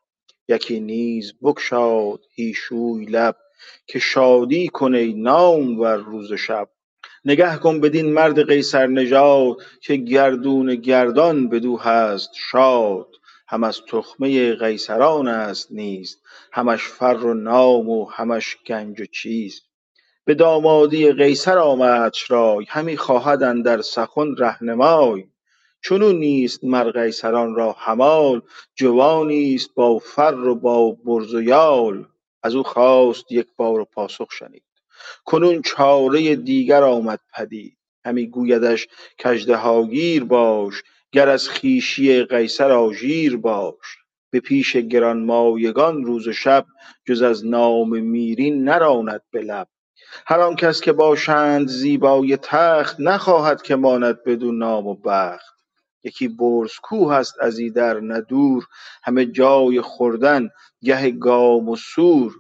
[0.49, 3.37] یکی نیز بگشاد هیشوی لب
[3.87, 6.69] که شادی کن ای نامور روز شب.
[7.25, 13.07] نگه کن بدین مرد قیصر نژاد که گردون گردان بدو هست شاد.
[13.49, 16.17] هم از تخمه قیصران است نیز
[16.53, 19.63] همش فر و نام و همش گنج و چیز.
[20.25, 25.25] به دامادی قیصر آمدش رای همی خواهد اندر سخن رهنمای.
[25.85, 28.43] چنون نیست مر قیصران را همال
[28.75, 32.07] جوانیست با فر و با برز و یال.
[32.43, 34.63] از او خواست یک باره پاسخ شنید.
[35.25, 37.77] کنون چاره دیگر آمد پدید.
[38.05, 38.89] همی گویدش
[39.23, 40.83] کاژدهاگیر باش
[41.13, 43.99] گر از خویشی قیصر آژیر باش.
[44.31, 46.67] به پیش گرانمایگان روز و شب
[47.07, 49.69] جز از نام میرین نراند به لب.
[50.27, 55.55] هر آن کس که باشند زیبای تخت نخواهد که ماند بدو نام و بخت.
[56.05, 58.67] یکی برز کوه است از ایدر نه دور
[59.03, 60.49] همه جای خوردن
[60.85, 62.33] گه گام و سور.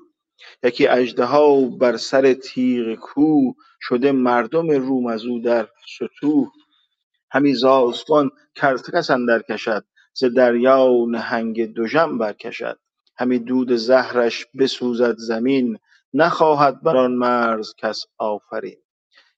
[0.62, 6.50] یکی اژدها بر سر تیغ کوه شده مردم روم از او در ستوه
[7.30, 12.78] همی ز آسمان کرگس اندر کشد ز دریا نهنگ دژم برکشد
[13.16, 15.78] همی دود زهرش بسوزد زمین
[16.14, 18.76] نخواهد بر آن مرز کس آفرین.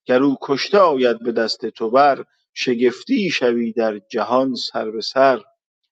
[0.04, 5.40] گر او کشته آید به دست تو بر شگفتی شوی در جهان سر به سر.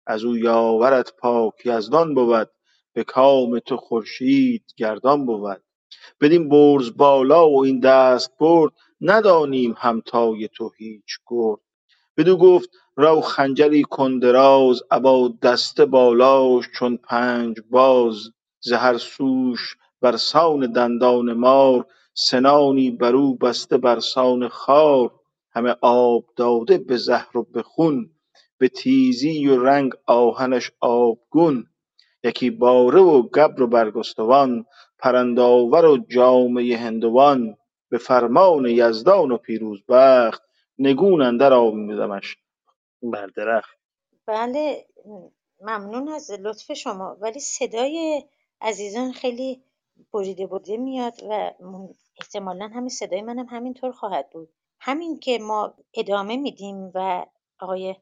[0.06, 2.50] از او یاورت پاک یزدان بود
[2.92, 5.62] به کام تو خورشید گردان بود.
[6.20, 11.60] بدین برز بالا و این دستبرد ندانیم همتای تو هیچ گرد.
[12.16, 18.16] بدو گفت رو خنجری کن دراز ابا دسته بالاش چون پنج باز.
[18.60, 25.10] ز هر سوش برسان دندان مار سنانی بر او بسته برسان خار.
[25.52, 28.10] همه آب داده به زهر و به خون
[28.58, 31.66] به تیزی و رنگ آهنش آبگون.
[32.24, 34.66] یکی باره و گبر و برگستوان
[34.98, 37.56] پرند آور و جامه هندوان.
[37.90, 40.42] به فرمان یزدان و پیروزبخت
[40.78, 42.36] نگون اندر آویختمش
[43.02, 43.78] بر درخت
[44.26, 44.86] بله
[45.60, 47.16] ممنون از لطف شما.
[47.20, 48.24] ولی صدای
[48.60, 49.62] عزیزان خیلی
[50.12, 51.52] بریده بریده میاد و
[52.20, 54.48] احتمالا همین صدای منم همینطور خواهد بود.
[54.80, 57.26] همین که ما ادامه میدیم و
[57.60, 57.96] آقای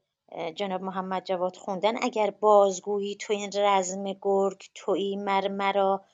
[0.54, 2.02] جناب محمد جواد خوندن.
[2.02, 6.04] اگر بازگویی تو این رزم گرگ تویی مر مرا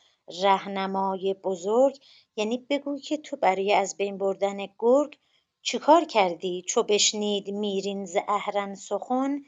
[0.43, 1.99] رهنمای بزرگ
[2.37, 5.19] یعنی بگوی که تو برای از بین بردن گرگ
[5.62, 9.41] چیکار کردی؟ چو بشنید میرین ز اهرن سخن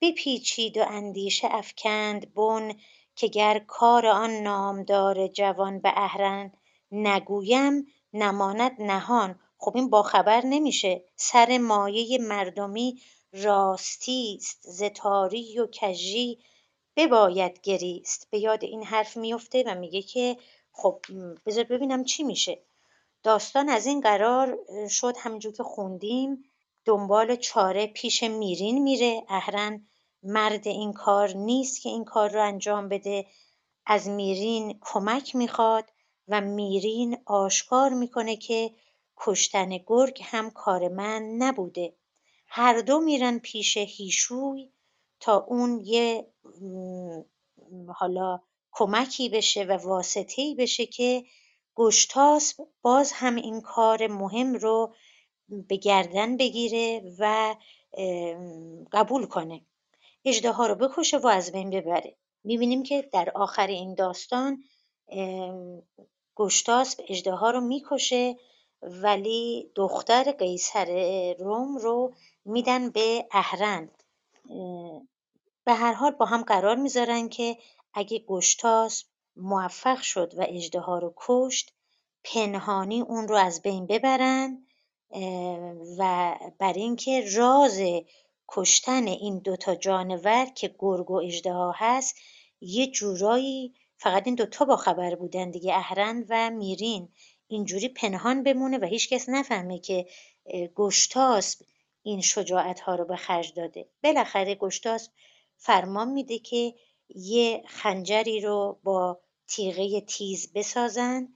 [0.00, 2.72] بپیچید و اندیشه افکند بن
[3.16, 6.52] که گر کار آن نامدار جوان به اهرن
[6.92, 9.38] نگویم نماند نهان.
[9.58, 11.04] خب این باخبر نمیشه.
[11.16, 13.00] سر مایه مردمی
[13.32, 16.38] راستی است ز تاری و کژی
[16.96, 20.36] بباید گریست به یاد این حرف میفته و میگه که
[20.72, 21.00] خب
[21.46, 22.62] بذار ببینم چی میشه.
[23.22, 24.58] داستان از این قرار
[24.88, 26.44] شد همینجور که خوندیم
[26.84, 29.22] دنبال چاره پیش میرین میره.
[29.28, 29.86] اهرن
[30.22, 33.26] مرد این کار نیست که این کار رو انجام بده.
[33.86, 35.84] از میرین کمک می‌خواد
[36.28, 38.70] و میرین آشکار می‌کنه که
[39.16, 41.94] کشتن گرگ هم کار من نبوده.
[42.58, 44.72] هر دو میرن پیش هیشوی
[45.20, 46.26] تا اون یه
[47.88, 48.40] حالا
[48.72, 51.24] کمکی بشه و واسطه‌ای بشه که
[51.74, 54.94] گشتاسب باز هم این کار مهم رو
[55.48, 57.54] به گردن بگیره و
[58.92, 59.60] قبول کنه.
[60.24, 62.16] اژدها رو بکشه و از بین ببره.
[62.44, 64.62] می‌بینیم که در آخر این داستان
[66.36, 68.36] گشتاسب اژدها رو می‌کشه
[68.86, 72.14] ولی دختر قیصر روم رو
[72.44, 73.90] میدن به اهرن
[75.64, 77.56] به هر حال با هم قرار می‌ذارن که
[77.94, 79.06] اگه گشتاسب
[79.36, 81.72] موفق شد و اژدها رو کشت
[82.24, 84.66] پنهانی اون رو از بین ببرن
[85.98, 87.80] و بر اینکه راز
[88.48, 92.16] کشتن این دوتا جانور که گرگ و اژدها هست
[92.60, 97.08] یه جورایی فقط این دوتا با خبر بودن دیگه اهرن و میرین.
[97.48, 100.06] اینجوری پنهان بمونه و هیچکس نفهمه که
[100.74, 101.66] گشتاسب
[102.02, 103.88] این شجاعت ها رو به خرج داده.
[104.02, 105.12] بالاخره گشتاسب
[105.56, 106.74] فرمان میده که
[107.08, 111.28] یه خنجری رو با تیغه تیز بسازن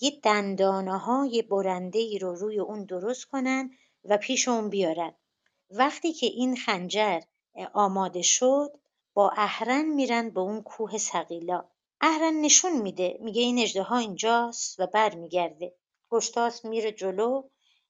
[0.00, 3.70] یه دندانه های برنده ای رو روی اون درست کنن
[4.04, 5.14] و پیش اون بیارن.
[5.70, 7.20] وقتی که این خنجر
[7.72, 8.72] آماده شد
[9.14, 11.64] با اهرن میرن به اون کوه سقیلا
[12.00, 15.74] اهرن نشون میده میگه این اژدها اینجاست و برمیگرده.
[16.10, 17.42] گشتاس میره جلو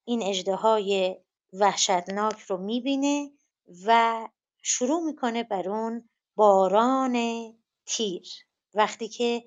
[0.05, 1.17] این اژدهای
[1.53, 3.31] وحشتناک رو می‌بینه
[3.87, 4.29] و
[4.63, 7.17] شروع می‌کنه بر اون باران
[7.87, 8.29] تیر.
[8.75, 9.45] وقتی که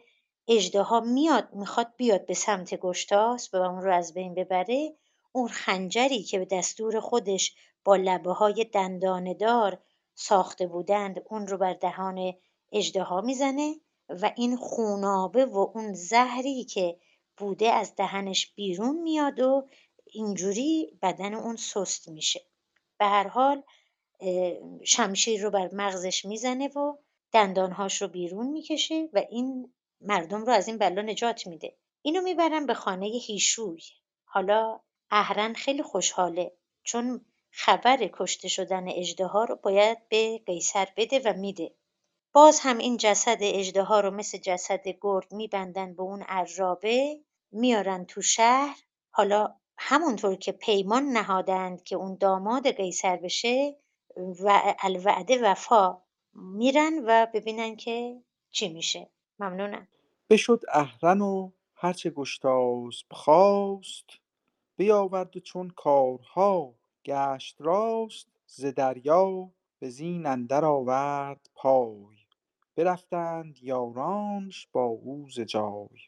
[0.47, 4.95] اژدها میاد می‌خواد بیاد به سمت گشتاس و اون رو از بین ببره
[5.32, 9.84] اون خنجری که به دستور خودش با لبه های دنداندار
[10.16, 12.34] ساخته بودند اون رو بر دهان
[12.72, 13.76] اژدها می‌زنه.
[14.22, 16.99] و این خونابه و اون زهری که
[17.38, 19.70] بوده از دهنش بیرون میاد و
[20.05, 22.41] اینجوری بدن اون سست میشه.
[22.97, 23.64] به هر حال
[24.84, 26.97] شمشیر رو بر مغزش می‌زنه و
[27.32, 31.78] دندانهاش رو بیرون می‌کشه و این مردم رو از این بلا نجات میده.
[32.01, 33.82] اینو می‌برن به خانه هیشوی.
[34.26, 34.80] حالا
[35.12, 36.51] اهرن خیلی خوشحاله
[36.84, 41.72] چون خبر کشته شدن اژدها رو باید به قیصر بده و میده.
[42.34, 47.19] باز هم این جسد اژدها رو مثل جسد گرگ میبندن به اون عرابه
[47.51, 48.77] میارن تو شهر.
[49.11, 53.75] حالا همونطور که پیمان نهادند که اون داماد قیصر بشه
[54.17, 56.01] و الوعده وفا
[56.34, 58.21] میرن و ببینن که
[58.51, 59.09] چی میشه.
[59.39, 59.88] ممنونم.
[60.29, 64.09] بشد اهرن و هرچه گشتاسپ خواست
[64.77, 66.73] بیاورد چون کارها
[67.05, 72.20] گشت راست ز دریا به زین اندر آورد پای.
[72.76, 75.99] برفتند یارانش با او ز جای.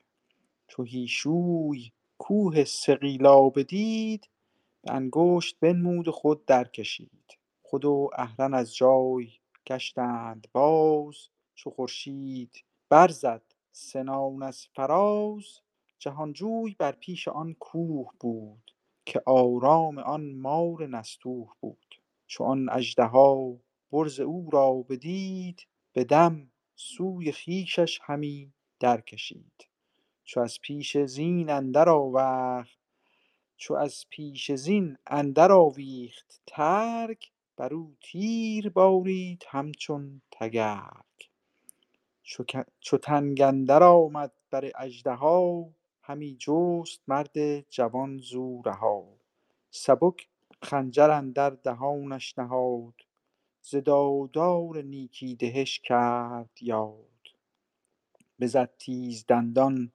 [0.68, 4.30] چو هیشوی کوه صقیلا بدید
[4.82, 7.38] به انگشت بنمود و خود درکشید.
[7.62, 9.30] خود و اهرن از جای
[9.68, 11.16] گشتند باز
[11.56, 13.42] چو خورشید برزد
[13.72, 15.60] سنان از فراز.
[16.00, 18.72] جهانجوی بر پیش آن کوه بود
[19.06, 21.96] که آرام آن مار نستوه بود.
[22.28, 23.58] چو آن اژدها
[23.92, 29.68] برز او را بدید به دم سوی خویشش همی درکشید.
[30.24, 32.70] چو از پیش زین اندر آورد
[33.58, 41.30] چو از پیش زین اندر آویخت ترگ بر او تیر بارید همچون تگرگ.
[42.80, 45.70] چو تنگ اندر آمد بر اژدها
[46.02, 49.06] همی جست مرد جوان زو رها
[49.72, 50.28] سبک
[50.64, 52.94] خنجر اندر دهانش نهاد.
[53.66, 57.22] ز دادار نیکی دهش کرد یاد.
[58.40, 59.92] بزد تیز دندان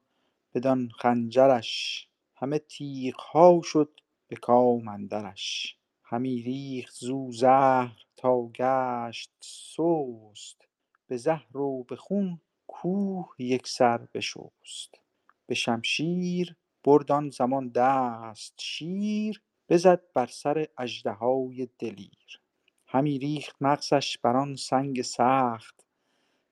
[0.54, 5.76] بدان خنجرش همه تیغها شد به کام اندرش.
[6.02, 10.68] همی ریخت زو زهر تا گشت سست
[11.06, 15.00] به زهر و به خون کوه یکسر بشست.
[15.46, 22.40] به شمشیر برد آن زمان دست شیر بزد بر سر اژدهای دلیر.
[22.91, 25.86] همی ریخت مغزش بر آن سنگ سخت.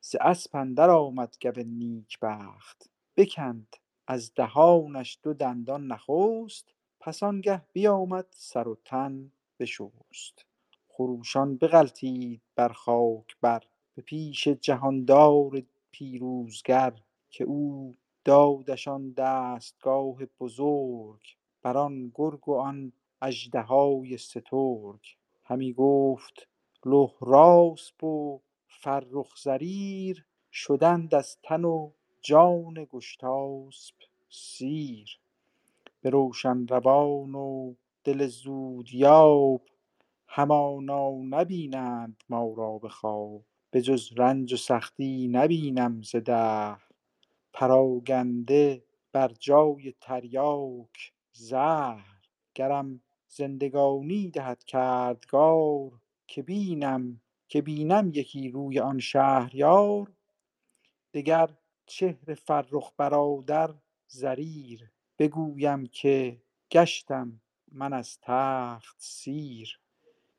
[0.01, 3.77] ز اسپ آمد گو نیکبخت بکند
[4.07, 6.75] از دهانش دو دندان نخست.
[7.01, 10.47] پس آنگه بیامد سر و تن بشست.
[10.89, 13.63] خروشان بغلتید بر خاک بر.
[13.95, 16.93] به پیش جهاندار پیروزگر
[17.31, 21.37] که او دادشان دستگاه بزرگ.
[21.63, 25.17] بر آن گرگ و آن اژدهای سترگ.
[25.49, 26.49] همی گفت
[26.87, 31.91] لهراسپ و فرخ زریر شدند از تن و
[32.21, 33.95] جان گشتاسپ
[34.29, 35.19] سیر.
[36.01, 37.75] به روشن روان و
[38.05, 39.63] دل زودیاب
[40.29, 43.43] همانا نبینند ما را به خواب.
[43.71, 46.83] به جز رنج و سختی نبینم ز دهر.
[47.53, 52.17] پراگنده بر جای تریاک زهر.
[52.55, 60.13] گرم زندگانی دهد کردگار که بینم که بینم یکی روی آن شهریار.
[61.15, 61.51] دگر
[61.87, 63.75] چهر فرخ برادر
[64.09, 67.41] زریر بگویم که گشتم
[67.73, 69.81] من از تخت سیر.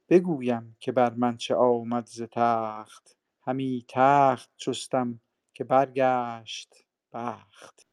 [0.09, 5.19] بگویم که بر من چه آمد ز تخت همی تخت جستم
[5.53, 6.75] که برگشت
[7.13, 7.87] بخت.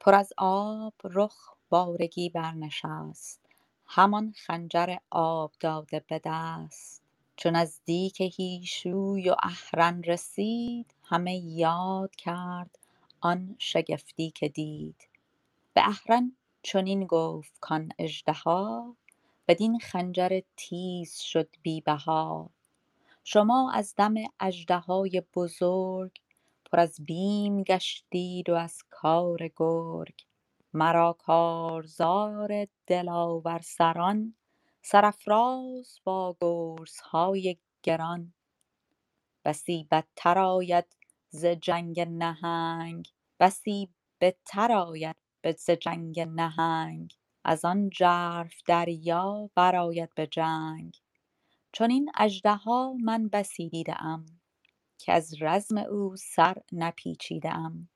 [0.00, 3.39] پر از آب رخ بارگی برنشست.
[3.92, 7.02] همان خنجر آب داده به دست.
[7.36, 12.78] چو نزدیک هیشوی و اهرن رسید همه یاد کرد
[13.20, 15.08] آن شگفتی که دید.
[15.74, 18.96] به اهرن چنین گفت کان اژدها
[19.48, 22.50] بدین خنجر تیز شد بی بها.
[23.24, 26.12] شما از دم اژدهای بزرگ
[26.72, 30.29] پر از بیم گشتید و از کار گرگ.
[30.74, 34.34] مرا کارزار دلاور سران
[34.82, 38.34] سرافراز با گرزهای گران.
[39.44, 40.96] بسی بدتر آید
[41.30, 43.08] ز جنگ نهنگ
[43.40, 43.88] بسی
[44.20, 45.16] بتر آید
[45.58, 47.14] ز جنگ نهنگ.
[47.44, 50.96] از آن ژرف دریا برآید به جنگ.
[51.72, 54.26] چنین اژدها من بسی دیده ام
[54.98, 57.88] که از رزم او سر نپیچیده ام.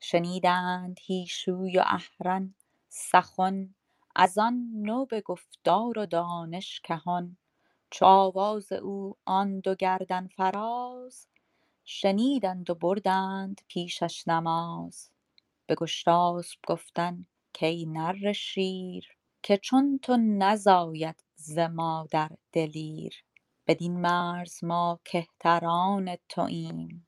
[0.00, 2.54] شنیدند هیشوی و اهرن
[2.88, 3.74] سخن
[4.16, 7.36] از آن نو به گفتار و دانش کهن
[7.90, 11.28] چو آواز او آن دو گردن فراز
[11.84, 15.10] شنیدند و بردند پیشش نماز.
[15.66, 17.26] به گشتاسپ گفتن
[17.60, 19.08] کای نره شیر
[19.42, 23.24] که چون تو نزاید ز مادر دلیر.
[23.66, 27.05] بدین مرز ما کهتران توایم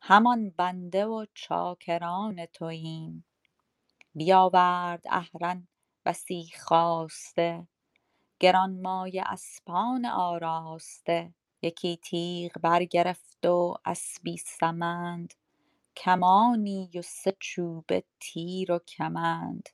[0.00, 3.24] همان بنده و چاکران توایم
[4.14, 5.68] بیاورد اهرن
[6.04, 7.68] بسی خواسته
[8.40, 11.34] گرانمایه اسپان آراسته.
[11.62, 15.34] یکی تیغ برگرفت و اسپی سمند.
[15.96, 19.68] کمانی و سه چوبه تیر و کمند.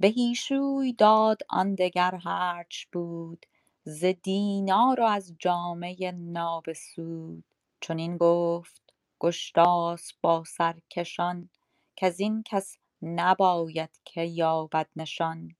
[0.00, 3.46] به هیشوی داد آن دگر هرچ بود.
[3.84, 7.44] ز دینار و از جامه نابسود.
[7.80, 8.81] چنین گفت
[9.22, 11.50] گشتاسپ با سرکشان
[11.96, 15.50] کزین کس نباید که یابد نشان.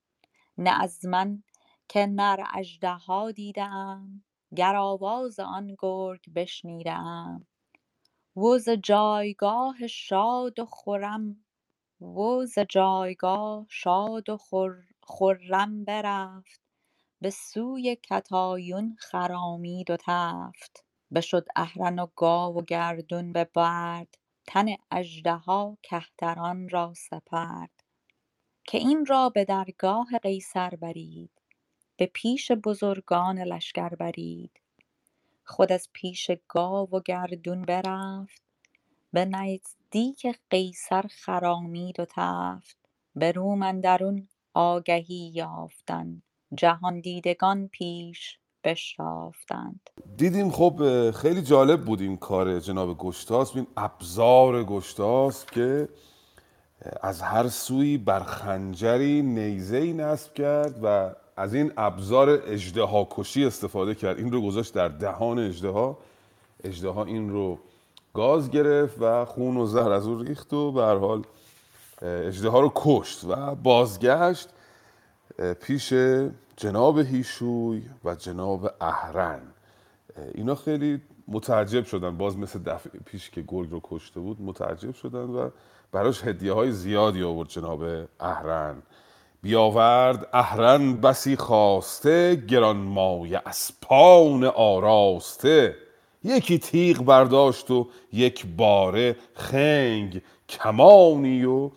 [0.58, 1.42] نه از من
[1.88, 4.24] که نر اژدها دیده ام
[4.56, 7.46] گر آواز آن گرگ بشنیده ام
[8.36, 11.44] و ز جایگاه شاد و خرم
[12.00, 14.38] و ز جایگاه شاد و
[15.06, 16.62] خرم برفت.
[17.22, 20.84] به سوی کتایون خرامید و تفت.
[21.14, 27.84] بشد اهرن و گاو و گردون ببرد تن اژدها کهتران را سپرد.
[28.64, 31.30] که این را به درگاه قیصر برید
[31.96, 34.60] به پیش بزرگان لشکر برید.
[35.44, 38.42] خود از پیش گاو و گردون برفت
[39.12, 42.76] به نزدیک قیصر خرامید و تفت.
[43.16, 46.22] به روم اندرون آگهی یافتند
[46.54, 49.80] جهاندیدگان پیش بشتافتند.
[50.16, 55.88] دیدیم خب خیلی جالب بود این کار جناب گشتاسپ این ابزار گشتاسپ که
[57.02, 63.94] از هر سوی بر خنجری نیزه نصب کرد و از این ابزار اژدها کشی استفاده
[63.94, 64.18] کرد.
[64.18, 65.98] این رو گذاشت در دهان اژدها.
[66.64, 67.58] اژدها این رو
[68.14, 71.22] گاز گرفت و خون و زهر از او ریخت و به حال
[72.02, 74.48] اژدها رو کشت و بازگشت.
[75.60, 75.92] پیش
[76.56, 79.40] جناب هیشوی و جناب اهرن.
[80.34, 82.16] اینا خیلی متعجب شدن.
[82.16, 85.50] باز مثل دفعه پیش که گرگ رو کشته بود متعجب شدن و
[85.92, 87.84] براش هدیه های زیادی آورد جناب
[88.20, 88.82] اهرن.
[89.42, 95.76] بیاورد اهرن بسی خواسته گرانمایه اسپان آراسته.
[96.24, 101.70] یکی تیغ برداشت و یک باره خنگ کمانی و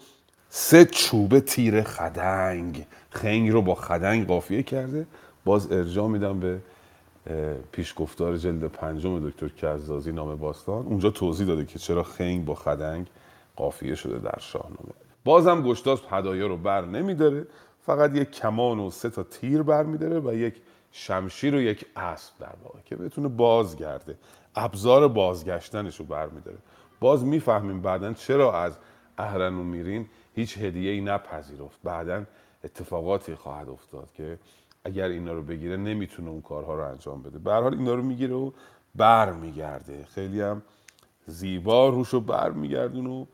[0.58, 2.86] سه چوبه تیر خدنگ.
[3.10, 5.08] خنگ رو با خدنگ قافیه کرده.
[5.46, 6.60] باز ارجاع میدم به
[7.72, 10.86] پیشگفتار جلد پنجم دکتر کزازی نام باستان.
[10.86, 13.08] اونجا توضیح داده که چرا خنگ با خدنگ
[13.56, 14.94] قافیه شده در شاهنامه.
[15.26, 17.48] بازم گشتاس هدایا رو بر نمیداره.
[17.86, 20.56] فقط یک کمان و سه تا تیر بر میداره و یک
[20.92, 24.16] شمشیر و یک اسب در واقع که بتونه بازگرده.
[24.56, 26.58] ابزار بازگشتنش رو بر میداره.
[27.00, 28.78] باز می‌فهمیم بعدا چرا از
[29.18, 30.06] اهرن و میرین
[30.36, 31.80] هیچ هدیه ای نپذیرفت.
[31.84, 32.24] بعدا
[32.64, 34.40] اتفاقاتی خواهد افتاد که
[34.84, 37.40] اگر اینا رو بگیره نمی‌تونه اون کارها رو انجام بده.
[37.40, 38.52] به حال اینا رو می‌گیره و
[38.96, 40.62] بر میگرده خیلی هم
[41.28, 43.26] زیبا روش رو بر میگردون و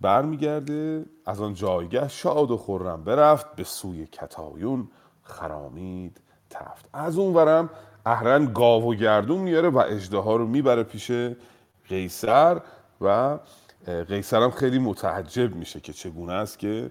[0.00, 4.88] بر میگرده از آن جایگه شاد و خورم برفت به سوی کتایون.
[5.22, 6.20] خرامید
[6.50, 6.88] تفت.
[6.92, 7.70] از اون ورم
[8.06, 11.10] اهرن گاو و گردون میاره و اجده رو می‌بره پیش
[11.88, 12.60] قیصر
[13.00, 13.38] و
[13.88, 16.90] قیصر هم خیلی متعجب میشه که چگونه است که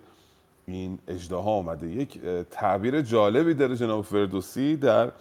[0.66, 1.88] این اجدها آمده.
[1.88, 2.20] یک
[2.52, 5.12] تعبیر جالبی داره جناب فردوسی در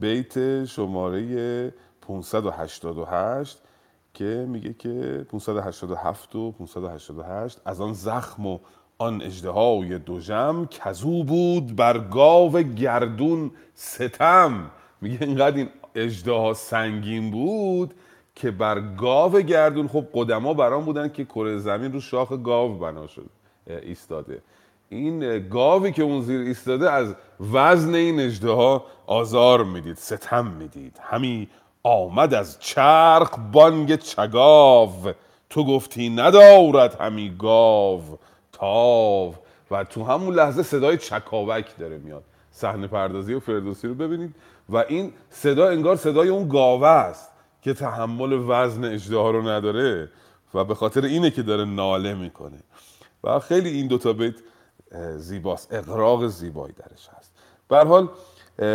[0.00, 3.58] بیت شماره 588
[4.14, 8.58] که میگه که 587 و 588 از آن زخم و
[8.98, 14.70] آن اجدهای دوژم کزو بود بر گاو گردون ستم.
[15.00, 17.94] میگه اینقدر این اجدها سنگین بود
[18.34, 23.06] که بر گاو گردون خب قدما برام بودن که کره زمین رو شاخ گاو بنا
[23.06, 23.26] شد
[23.66, 24.42] ایستاده.
[24.88, 27.14] این گاوی که اون زیر ایستاده از
[27.52, 30.96] وزن این اجده آزار می‌دید ستم می‌دید.
[31.00, 31.48] همی
[31.82, 34.90] آمد از چرخ بانگ چگاو.
[35.50, 38.02] تو گفتی ندارد همی گاو.
[38.52, 39.34] تاو.
[39.70, 42.24] و تو همون لحظه صدای چکاوک داره میاد.
[42.50, 44.34] صحنه پردازی و فردوسی رو ببینید.
[44.68, 47.30] و این صدا انگار صدای اون گاوه است.
[47.64, 50.10] که تحمل وزن اجده رو نداره
[50.54, 52.58] و به خاطر اینه که داره ناله می‌کنه.
[53.24, 54.34] و خیلی این دوتا بیت
[55.16, 55.74] زیباست.
[55.74, 57.32] اقراق زیبایی درش هست.
[57.68, 58.08] به حال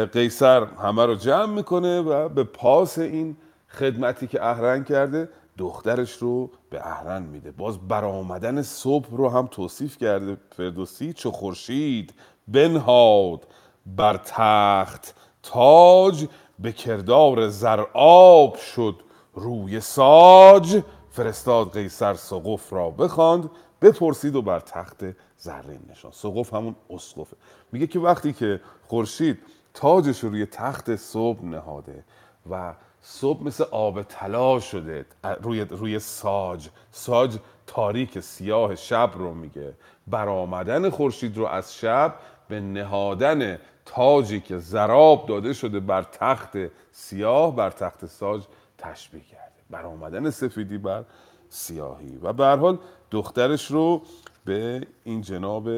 [0.06, 3.38] قیصر همه رو جمع می‌کنه و به پاس این
[3.68, 7.52] خدمتی که اهرن کرده دخترش رو به اهرن میده.
[7.52, 10.38] باز برآمدن صبح رو هم توصیف کرده.
[10.58, 12.14] فردوسی چو خورشید
[12.48, 13.48] بنهاد
[13.86, 16.28] بر تخت تاج
[16.60, 18.96] به کردار زرآب شد.
[19.34, 23.50] روی ساج فرستاد قیصر سقف را بخواند
[23.82, 25.04] بپرسید و بر تخت
[25.38, 27.38] زرین نشان سقف همون اسقفه.
[27.72, 29.40] میگه که وقتی که خورشید
[29.74, 32.04] تاجش روی تخت صبح نهاده
[32.50, 35.06] و صبح مثل آب طلا شده
[35.42, 37.38] روی روی ساج ساج
[37.68, 39.74] تاریک سیاه شب رو میگه.
[40.08, 42.16] برآمدن خورشید رو از شب
[42.48, 43.60] به نهادن
[43.96, 46.58] تاجی که زراب داده شده بر تخت
[46.92, 48.44] سیاه بر تخت ساج
[48.78, 49.60] تشبیه کرده.
[49.70, 51.06] برآمدن سفیدی بر
[51.50, 52.18] سیاهی.
[52.22, 52.78] و به حال
[53.12, 54.02] دخترش رو
[54.46, 55.70] به این جناب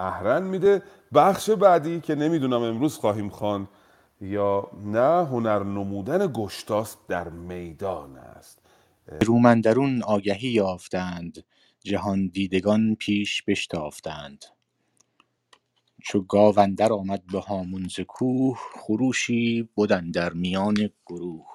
[0.00, 0.82] اهرن میده.
[1.14, 3.68] بخش بعدی که نمی‌دونم امروز خواهیم خوان
[4.20, 8.58] یا نه هنر نمودن گشتاس در میدان است.
[9.22, 11.44] رومندرون آگهی یافتند
[11.84, 14.44] جهان دیدگان پیش بشتافتند.
[16.08, 21.46] چو گاو اندر آمد به هامون ز کوه خروشی بد در میان گروه.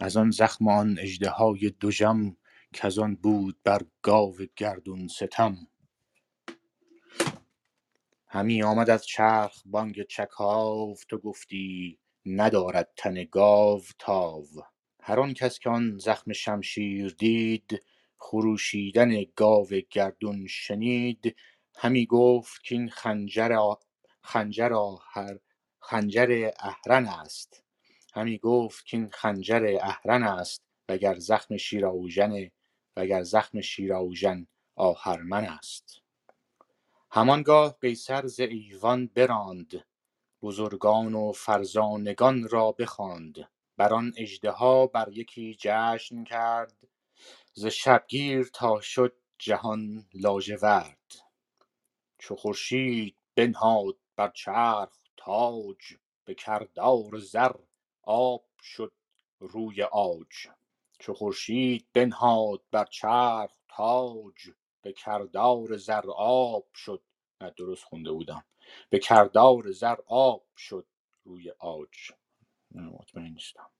[0.00, 2.36] از آن زخم آن اژدهای دژم
[2.72, 5.56] کز آن بود بر گاو گردون ستم.
[8.26, 14.46] همی آمد از چرخ بانگ چکاو تو گفتی ندارد تن گاو تاو.
[15.00, 17.82] هر آن کس که آن زخم شمشیر دید
[18.18, 21.36] خروشیدن گاو گردون شنید.
[21.76, 23.58] همی گفت کاین خنجر
[24.22, 25.38] خنجر آهر
[25.80, 27.64] خنجر اهرن است.
[28.14, 32.50] همی گفت کاین خنجر اهرن است وگر زخم شیراوژن
[32.96, 34.46] وگر زخم شیراوژن
[34.76, 36.02] آهرمن است.
[37.10, 39.84] همانگاه قیصر ز ایوان براند
[40.42, 43.48] بزرگان و فرزانگان را بخواند.
[43.76, 46.76] بر آن اژدها بر یکی جشن کرد
[47.54, 51.31] ز شبگیر تا شد جهان لاژورد.
[52.22, 55.78] چو خورشید بنهاد بر چرخ تاج
[56.26, 57.52] به کردار زر
[58.02, 58.94] آب شد
[59.40, 60.48] روی عاج.
[61.00, 64.50] چو خورشید بنهاد بر چرخ تاج
[64.82, 67.02] به کردار زر آب شد.
[67.42, 68.44] نه درست خونده بودم.
[68.90, 70.86] به کردار زر آب شد
[71.24, 72.12] روی عاج.
[72.72, 73.70] مطمئن نیستم.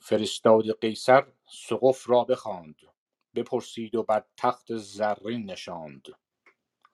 [0.00, 2.76] فرستاد قیصر سقف را بخواند.
[3.36, 6.08] بپرسید و بر تخت زرین نشاند.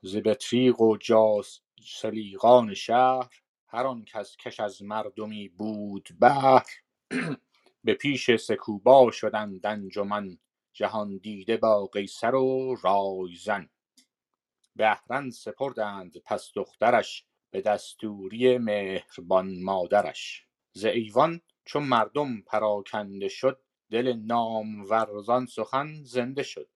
[0.06, 3.30] ز بطریق و جاس سلیغان شهر
[3.68, 6.66] هر آن کس کش از مردمی بود بهر
[7.84, 10.38] به پیش سکوبا شدند انجمن
[10.72, 13.70] جهان دیده با قیصر و رایزن.
[14.76, 14.98] به
[15.30, 20.46] سپردند پس دخترش به دستوری مهربان مادرش.
[20.72, 26.68] ز ایوان چو مردم پراکنده شد دل نامور زان سخن زنده شد.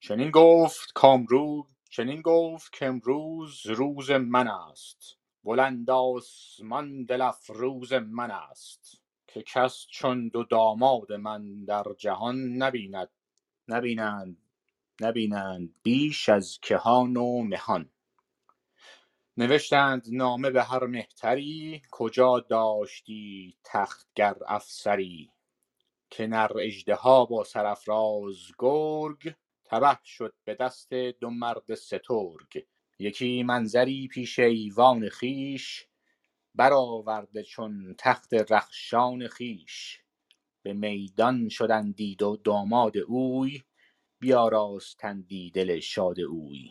[0.00, 5.16] چنین گفت کامروز چنین گفت کامروز روز من است.
[5.44, 9.02] بلند آسمان دل افروز من است.
[9.26, 13.08] که کس چون دو داماد من در جهان نبیند
[13.68, 14.36] نبینند
[15.00, 17.90] نبینند بیش از کهان و مهان
[19.36, 25.30] نوشتند نامه به هر مهتری کجا داشتی تخت گر افسری؟
[26.10, 29.34] که نر اژدها با سرافراز گرگ
[29.70, 32.66] تبه شد به دست دو مرد سترگ.
[32.98, 35.86] یکی منظری پیش ایوان خویش
[36.54, 40.02] برآورده چون تخت رخشان خویش.
[40.62, 43.62] به میدان شدندی دو داماد اوی
[44.20, 46.70] بیاراستندی دل شاد اوی.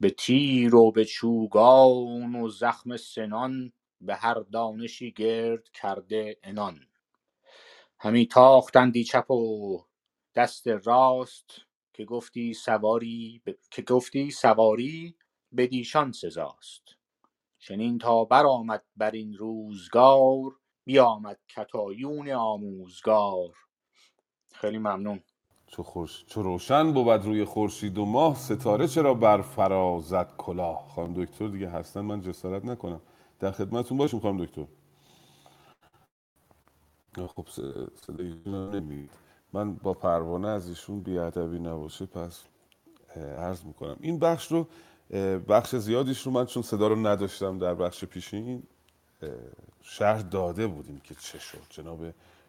[0.00, 6.86] به تیر و به چوگان و زخم سنان به هر دانشی گرد کرده عنان.
[7.98, 9.78] همی تاختندی چپ و
[10.34, 11.69] دست راست
[12.00, 13.50] که گفتی سواری ب...
[13.70, 15.16] که گفتی سواری
[15.56, 16.82] بدیشان سزاست
[17.58, 23.54] چنین تا برآمد بر این روزگار بیامد کتایون آموزگار.
[24.52, 25.20] خیلی ممنون.
[25.66, 26.24] چو, خوش...
[26.24, 31.68] چو روشن بود روی خورشید و ماه ستاره چرا بر فرازد کلاه؟ خانم دکتر دیگه
[31.68, 33.00] هستن من جسارت نکنم.
[33.38, 34.66] در خدمتتون باشیم خانم دکتر.
[37.26, 37.46] خب
[37.94, 42.42] صدای نمیاد من با پروانه از ایشون بیادبی نباشه پس
[43.38, 43.96] عرض می‌کنم.
[44.00, 44.66] این بخش رو
[45.48, 48.62] بخش زیادیش رو من چون صدا رو نداشتم در بخش پیشین
[49.82, 51.58] شهر داده بودیم که چه شد.
[51.68, 52.00] جناب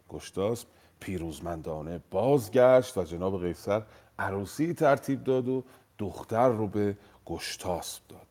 [0.10, 0.68] گشتاسپ
[1.00, 3.84] پیروزمندانه بازگشت و جناب قیصر
[4.20, 5.64] عروسی ترتیب داد و
[5.98, 8.28] دختر رو به گشتاسپ داد.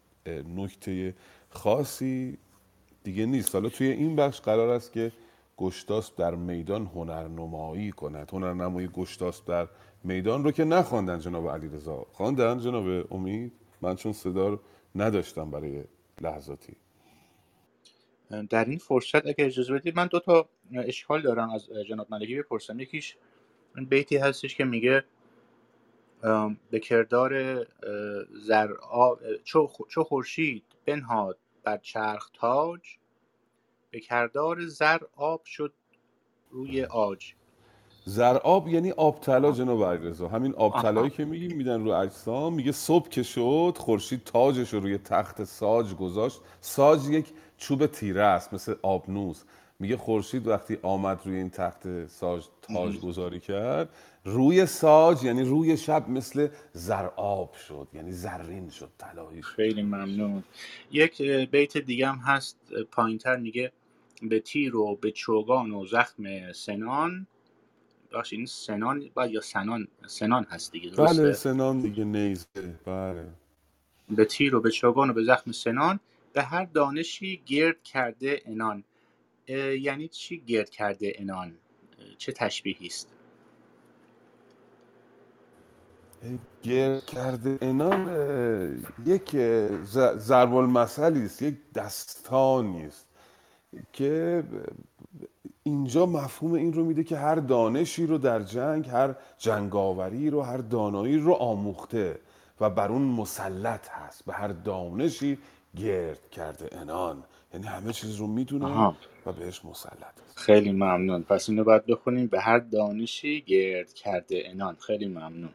[0.56, 1.14] نکته
[1.50, 2.38] خاصی
[3.04, 3.54] دیگه نیست.
[3.54, 5.12] حالا توی این بخش قرار است که
[5.61, 8.30] گشتاسپ در میدان هنرنمایی کند.
[8.32, 9.68] هنرنمایی گشتاسپ در
[10.04, 12.06] میدان رو که نخواندن جناب علیرضا.
[12.12, 13.52] خواندن جناب امید؟
[13.82, 14.61] من چون صدا
[14.94, 15.84] نداشتم برای
[16.20, 16.76] لحظاتی.
[18.50, 22.80] در این فرصت اگه اجازه بدید من دو تا اشکال دارم از جناب ملکی بپرسم.
[22.80, 23.16] یکیش
[23.76, 25.04] این بیتی هستش که میگه
[26.70, 27.64] به کردار
[29.44, 32.80] چو چو خورشید بنهاد بر چرخ تاج
[33.91, 35.74] به کردار زر آب شد
[36.51, 37.34] روی عاج
[38.05, 40.28] زرآب یعنی آب طلا جناب علیرضا.
[40.28, 44.80] همین آب طلایی که میگیم میدن رو اجسام میگه صبح که شد خورشید تاجش رو
[44.80, 46.41] روی تخت ساج گذاشت.
[46.61, 47.26] ساج یک
[47.59, 49.45] چوب تیره است مثل آبنوس
[49.80, 53.88] میگه خورشید وقتی آمد روی این تخت ساج تاج گذاری کرد
[54.24, 59.49] روی ساج یعنی روی شب مثل زرآب شد یعنی زرین شد طلایی شد.
[59.49, 60.45] خیلی ممنون.
[60.93, 62.57] یک بیت دیگه هم هست
[62.93, 63.72] پایین تر میگه
[64.22, 67.26] به تیر و به چوگان و زخم سنان.
[68.12, 72.46] باشه این سنان با یا سنان سنان هست دیگه بله درسته سنان دیگه نیزه.
[72.86, 73.26] بله.
[74.08, 76.00] به تیر و به چوگان و به زخم سنان.
[76.32, 78.84] به هر دانشی گرد کرده انان.
[79.80, 81.58] یعنی چی گرد کرده انان؟
[82.18, 83.08] چه تشبیهی است؟
[86.62, 88.10] گرد کرده انان
[89.06, 89.36] یک
[90.16, 93.09] ضرب المثلی است یک دستانی است.
[93.92, 94.44] که
[95.62, 100.56] اینجا مفهوم این رو میده که هر دانشی رو در جنگ هر جنگاوری رو هر
[100.56, 102.20] دانایی رو آموخته
[102.60, 105.38] و بر اون مسلط هست به هر دانشی
[105.76, 107.24] گرد کرده انان.
[107.54, 108.94] یعنی همه چیز رو می‌دونه
[109.26, 111.22] و بهش مسلط است خیلی ممنون.
[111.22, 112.26] پس اینو باید بخونیم.
[112.26, 114.76] به هر دانشی گرد کرده انان.
[114.76, 115.54] خیلی ممنون.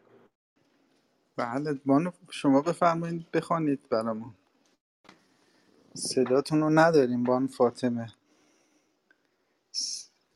[1.38, 4.34] بله بانو شما بفرمایید بخوانید برامون.
[5.96, 8.08] صداتون رو نداریم بانو فاطمه.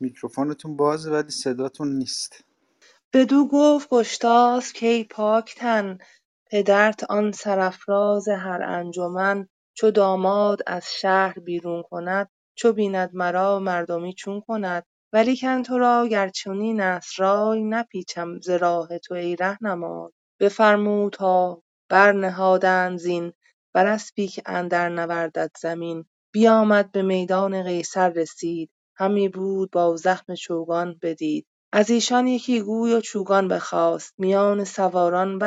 [0.00, 2.44] میکروفونتون بازه ولی صداتون نیست.
[3.14, 5.98] بدو گفت گشتاسپ کای پاک تن.
[6.52, 9.48] پدرت آن سرافراز هر انجمن.
[9.74, 14.84] چو داماد از شهر بیرون کند چو بیند مرا مردمی چون کند.
[15.14, 20.10] ولیکن تو را گر چنین است رای نپیچم ز راه تو ای رهنمای.
[20.40, 23.32] بفرمود تا برنهادند زین
[23.74, 26.04] بر اسپی که اندر نوردد زمین.
[26.32, 28.70] بیامد به میدان قیصر رسید.
[28.96, 31.46] همی بود با زخم چوگان بدید.
[31.72, 34.14] از ایشان یکی گوی و چوگان بخواست.
[34.18, 35.38] میان سواران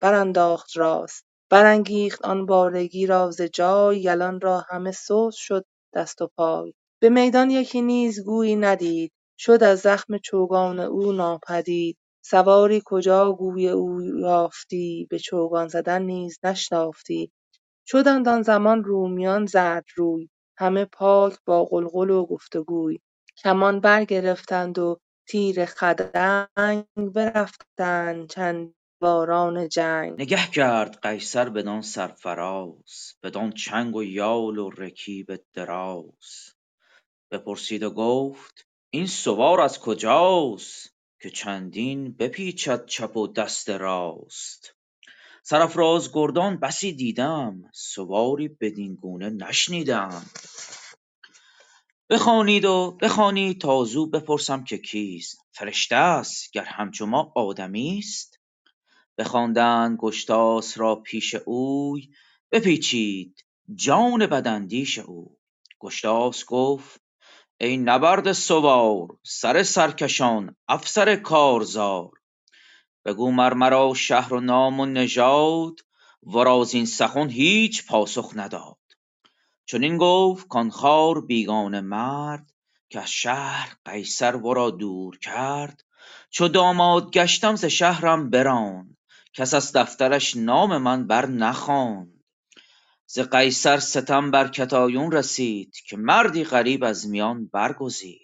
[0.00, 1.24] برانداخت راست.
[1.50, 4.00] برانگیخت آن بارگی را ز جای.
[4.00, 6.74] یلان را همه سست شد دست و پای.
[7.02, 9.12] به میدان یکی نیز گویی ندید.
[9.38, 11.96] شد از زخم چوگان او ناپدید.
[12.24, 17.30] سواری کجا گوی او یافتی؟ به چوگان زدن نیز نشتافتی
[17.92, 20.28] شدند آن زمان رومیان زردروی
[20.58, 23.00] همه پاک با غلغل و گفتگوی.
[23.36, 30.20] کمان برگرفتند و تیر خدنگ برفتند چند باران جنگ.
[30.20, 36.54] نگه کرد قیصر بدان سرفراز بدان چنگ و یال و رکیب دراز.
[37.30, 44.74] بپرسید و گفت این سوار از کجاست که چندین بپیچد چپ و دست راست؟
[45.44, 50.26] سرافراز گردان بسی دیدم سواری بدین گونه نشنیدم.
[52.10, 55.38] بخوانید و بخوانید تا زو بپرسم که کیست.
[55.52, 58.40] فرشته است گر همچو ما آدمیست
[59.18, 62.08] بخواندند گشتاسپ را پیش اوی
[62.52, 65.36] بپیچید جان بداندیش اوی.
[65.80, 67.00] گشتاسپ گفت
[67.60, 72.10] ای نبرده سوار سر سرکشان افسر کارزار.
[73.04, 75.80] بگو مر مرا شهر و نام و نژاد
[76.22, 78.76] ورا زین سخن هیچ پاسخ نداد.
[79.66, 82.52] چنین گفت کان خوار بیگانه مرد
[82.88, 85.84] که از شهر قیصر ورا دور کرد.
[86.30, 88.96] چو داماد گشتم ز شهرم براند
[89.34, 92.24] کس از دفترش نام من بر نخواند.
[93.06, 98.21] ز قیصر ستم بر کتایون رسید که مردی غریب از میان برگزید.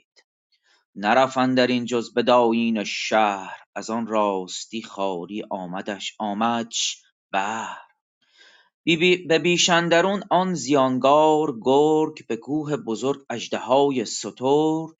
[1.00, 7.88] نرفت اندرین جز به دایین شهر از آن راستی خواری آمدش آمدش بهر
[9.28, 14.96] به بیش اندرون آن زیانگار گرگ به کوه بزرگ اژدهای سترگ.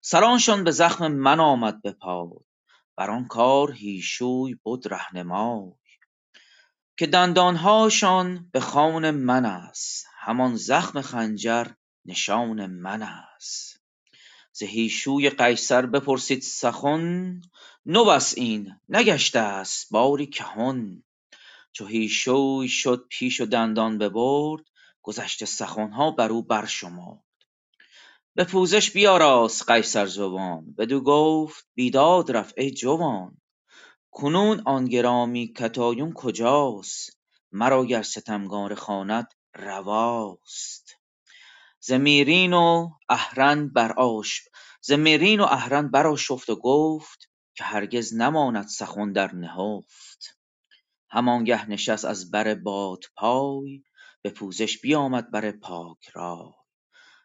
[0.00, 2.30] سرانشان به زخم من آمد به پای
[2.96, 5.72] بر آن کار هیشوی بد رهنمای.
[6.96, 11.66] که دندانهاشان به خوان من است همان زخم خنجر
[12.04, 13.73] نشان من است.
[14.56, 17.40] ز هیشوی قیصر بپرسید سخن؟
[17.86, 21.02] نوست این نگشته ست باری کهن.
[21.72, 24.64] چو هیشوی شد پیش و دندان ببرد
[25.02, 27.24] گذشته سخنها برو برشمرد.
[28.34, 33.36] به پوزش بیاراست قیصر زبان بدو گفت بیداد رفت ای جوان.
[34.10, 37.18] کنون آن گرامی کتایون کجاست؟
[37.52, 40.93] مرا گر ستمگار خواند رواست.
[41.86, 43.68] ز میرین و اهرن
[45.90, 50.38] برآشفت و گفت که هرگز نماند سخن در نهفت.
[51.10, 53.82] هم آنگه نشست از بر بادپای
[54.22, 56.52] به پوزش بیامد بر پاک رای.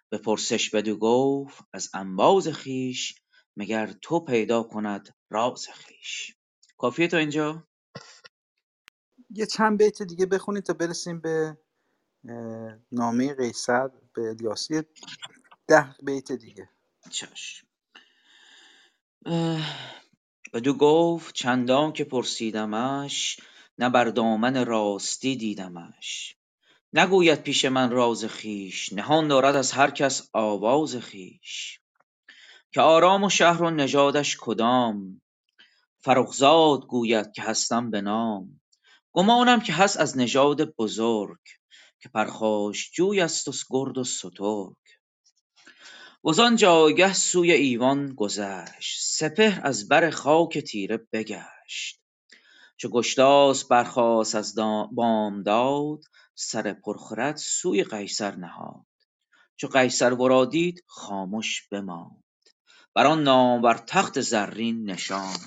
[0.09, 3.15] به پرسش بدو گفت از انباز خویش
[3.57, 6.35] مگر تو پیدا کند راز خویش؟
[6.77, 7.67] کافیه تا اینجا؟
[9.29, 11.57] یه چند بیت دیگه بخونید تا برسیم به
[12.91, 13.89] نامه قیصر.
[14.15, 14.71] به الیاس.
[14.71, 14.85] یه
[15.67, 16.69] ده بیت دیگه.
[17.09, 17.67] چشم
[20.53, 23.39] بدو گفت چندان که پرسیدمش
[23.77, 26.35] نه بر دامن راستی دیدمش.
[26.93, 31.79] نگوید پیش من راز خویش نهان دارد از هر کس آواز خویش.
[32.71, 35.21] که آرام و شهر و نژادش کدام؟
[36.01, 38.61] فرخ زاد گوید که هستم به نام.
[39.11, 41.39] گمانم که هست از نژاد بزرگ.
[42.01, 44.75] که پرخاشجوی است و گرد و سترگ.
[46.25, 52.01] وزان جایگه سوی ایوان گذشت سپهر از بر خاک تیره بگشت.
[52.77, 54.55] چو گشتاسپ برخاست از
[54.91, 55.99] بامداد
[56.35, 58.85] سر پرخرد سوی قیصر نهاد.
[59.55, 62.23] چو قیصر ورا دید خامش بماند.
[62.95, 65.39] بران نامور تخت زرین نشاند.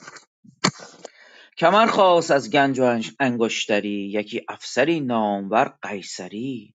[1.59, 6.75] کمر خواست از گنج و انگشتری یکی افسری نامور قیصری.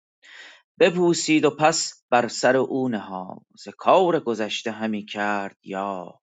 [0.79, 3.41] بپوسید و پس بر سر او نهاد.
[3.57, 6.19] ز کار گذشته همی کرد یاد.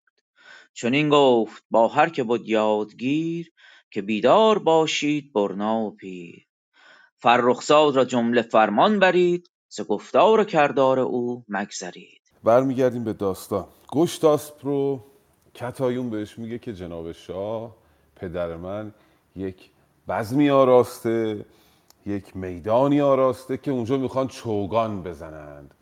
[0.73, 3.51] چنین گفت با هر که بد یادگیر
[3.91, 6.45] که بیدار باشید برنا و پیر.
[7.17, 12.21] فرخ زاد را جمله فرمان برید ز گفتار و کردار او مگذرید.
[12.43, 13.67] برمیگردیم به داستان.
[13.91, 15.05] گشتاسپ رو
[15.53, 17.75] کتایون بهش میگه که جناب شاه
[18.19, 18.93] پدر من
[19.35, 19.69] یک
[20.07, 21.45] بزمی آراسته
[22.05, 25.73] یک میدانی آراسته که اونجا می‌خوان چوگان بزنند.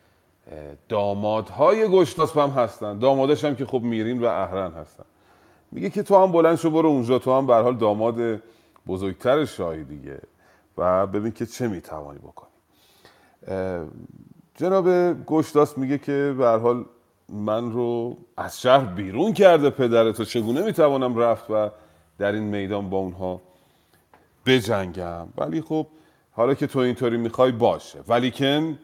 [0.88, 2.98] دامادهای گشتاسپ هم هستن.
[2.98, 5.04] دامادش هم که خب میرین و اهرن هستن.
[5.72, 7.18] میگه که تو هم بلند شو برو اونجا.
[7.18, 8.42] تو هم حال داماد
[8.86, 10.20] بزرگتر شاهی دیگه.
[10.78, 12.48] و ببین که چه می‌توانی بکنی.
[14.54, 14.88] جناب
[15.26, 16.84] گشتاس میگه که به حال
[17.28, 21.70] من رو از شهر بیرون کرده پدرت و چگونه می‌توانم رفت و
[22.18, 23.40] در این میدان با اونها
[24.46, 25.28] بجنگم.
[25.36, 25.86] ولی خب
[26.32, 27.98] حالا که تو اینطوری می‌خوای باشه.
[28.08, 28.78] ولیکن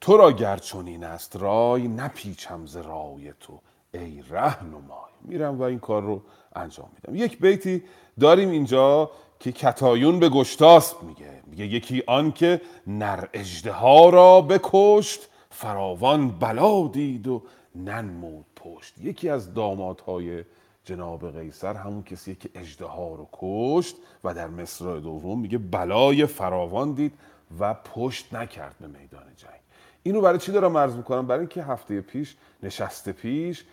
[0.00, 3.60] تو را گر چنین است رای نپیچم ز رای تو
[3.94, 5.12] ای رهنمای.
[5.24, 6.22] میرم و این کار رو
[6.56, 7.24] انجام میدم.
[7.24, 7.82] یک بیتی
[8.20, 9.10] داریم اینجا
[9.40, 11.42] که کتایون به گشتاسپ میگه.
[11.46, 17.42] میگه یکی آن که نر اژدها را بکشت فراوان بلا دید و
[17.74, 18.98] ننمود پشت.
[18.98, 20.44] یکی از دامادهای
[20.88, 26.92] جناب قیصر همون کسیه که اجدها رو کشت و در مصرع دوم میگه بلای فراوان
[26.92, 27.12] دید
[27.60, 29.60] و پشت نکرد به میدان جنگ.
[30.02, 33.64] اینو برای چی دارم عرض می‌کنم؟ برای اینکه هفته پیش نشسته پیش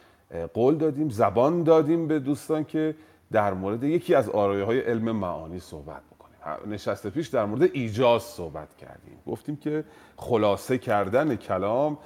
[0.53, 2.95] قول دادیم زبان دادیم به دوستان که
[3.32, 6.74] در مورد یکی از آرایه های علم معانی صحبت بکنیم.
[6.74, 9.18] نشسته پیش در مورد ایجاز صحبت کردیم.
[9.28, 9.84] گفتیم که
[10.18, 11.97] خلاصه کردن کلام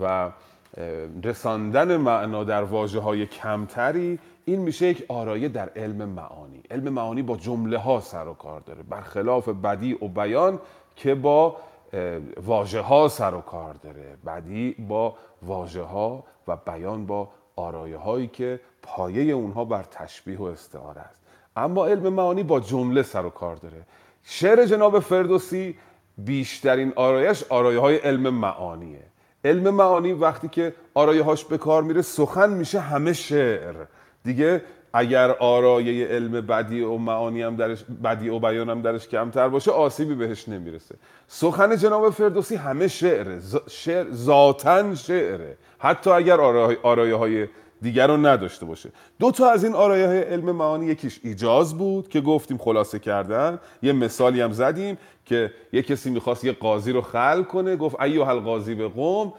[0.00, 0.30] و
[1.24, 6.62] رساندن معنا در واجه های کمتری این میشه یک آرایه در علم معانی.
[6.70, 8.82] علم معانی با جمله ها سر و کار داره.
[8.82, 10.58] برخلاف بدی و بیان
[10.96, 11.56] که با
[12.46, 14.16] واژه ها سر و کار داره.
[14.26, 20.42] بدی با واژه ها و بیان با آرایه هایی که پایه اونها بر تشبیه و
[20.42, 21.22] استعاره است.
[21.56, 23.82] اما علم معانی با جمله سر و کار داره.
[24.22, 25.78] شعر جناب فردوسی
[26.18, 29.04] بیشترین آرایش آرایه های علم معانیه.
[29.44, 33.74] علم معانی وقتی که آرایه هاش به کار میره سخن میشه همه شعر.
[34.24, 34.62] دیگه
[34.94, 39.70] اگر آرایه علم بدی و معانی هم درش بدی و بیان هم درش کمتر باشه
[39.70, 40.94] آسیبی بهش نمی‌رسه.
[41.28, 43.40] سخن جناب فردوسی همه شعره.
[43.70, 45.56] شعر ذاتن شعره.
[45.78, 46.40] حتی اگر
[46.82, 47.48] آرایه های
[47.82, 48.90] دیگر رو نداشته باشه.
[49.18, 53.58] دو تا از این آرایه های علم معانی یکیش ایجاز بود که گفتیم خلاصه کردن.
[53.82, 57.76] یه مثالی هم زدیم که یه کسی می‌خواست یه قاضی رو خل کنه.
[57.76, 59.32] گفت ایوه القاضی به قوم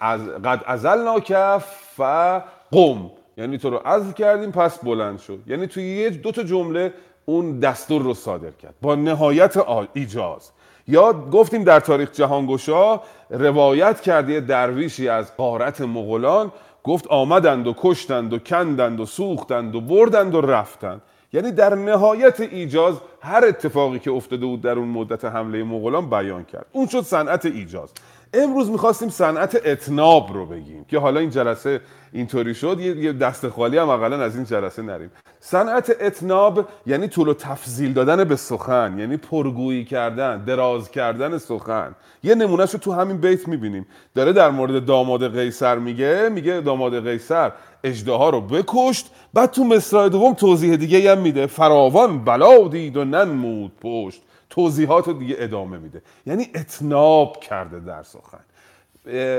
[0.00, 5.38] از قد ازلنا کف و قوم یعنی تو رو عزل کردیم پس بلند شد.
[5.46, 6.92] یعنی توی یه دو تا جمله
[7.24, 8.74] اون دستور رو صادر کرد.
[8.82, 9.56] با نهایت
[9.92, 10.50] ایجاز.
[10.88, 16.52] یا گفتیم در تاریخ جهانگشا روایت کرده درویشی از قارت مغولان.
[16.84, 21.02] گفت آمدند و کشتند و کندند و سوختند و بردند و رفتند.
[21.32, 26.44] یعنی در نهایت ایجاز هر اتفاقی که افتاده بود در اون مدت حمله مغولان بیان
[26.44, 26.66] کرد.
[26.72, 27.92] اون شد صنعت ایجاز.
[28.32, 31.80] امروز می‌خواستیم صنعت اتناب رو بگیم که حالا این جلسه
[32.12, 32.80] اینطوری شد.
[32.80, 35.10] یه دست خالی هم اقلا از این جلسه نریم.
[35.40, 41.94] صنعت اتناب یعنی طول و تفضیل دادن به سخن یعنی پرگویی کردن دراز کردن سخن.
[42.22, 43.86] یه نمونهش رو تو همین بیت می‌بینیم.
[44.14, 47.52] داره در مورد داماد قیصر میگه میگه داماد قیصر
[47.84, 51.46] اجدها رو بکشت بعد تو مصرع دوم توضیح دیگه هم میده.
[51.46, 54.22] فراوان بلا دید و ننمود پشت.
[54.50, 56.02] توضیحات رو دیگه ادامه میده.
[56.26, 58.44] یعنی اتناب کرده در سخن.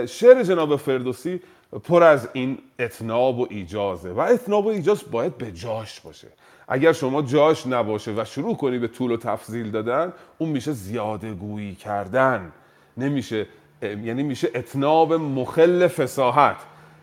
[0.05, 1.41] شعر جناب فردوسی
[1.83, 6.27] پر از این اتناب و ایجازه و اتناب و ایجاز باید به جاش باشه.
[6.67, 11.33] اگر شما جاش نباشه و شروع کنی به طول و تفضیل دادن اون میشه زیاده
[11.33, 12.51] گویی کردن.
[12.97, 13.47] نمیشه
[13.81, 16.57] یعنی میشه اتناب مخل فساحت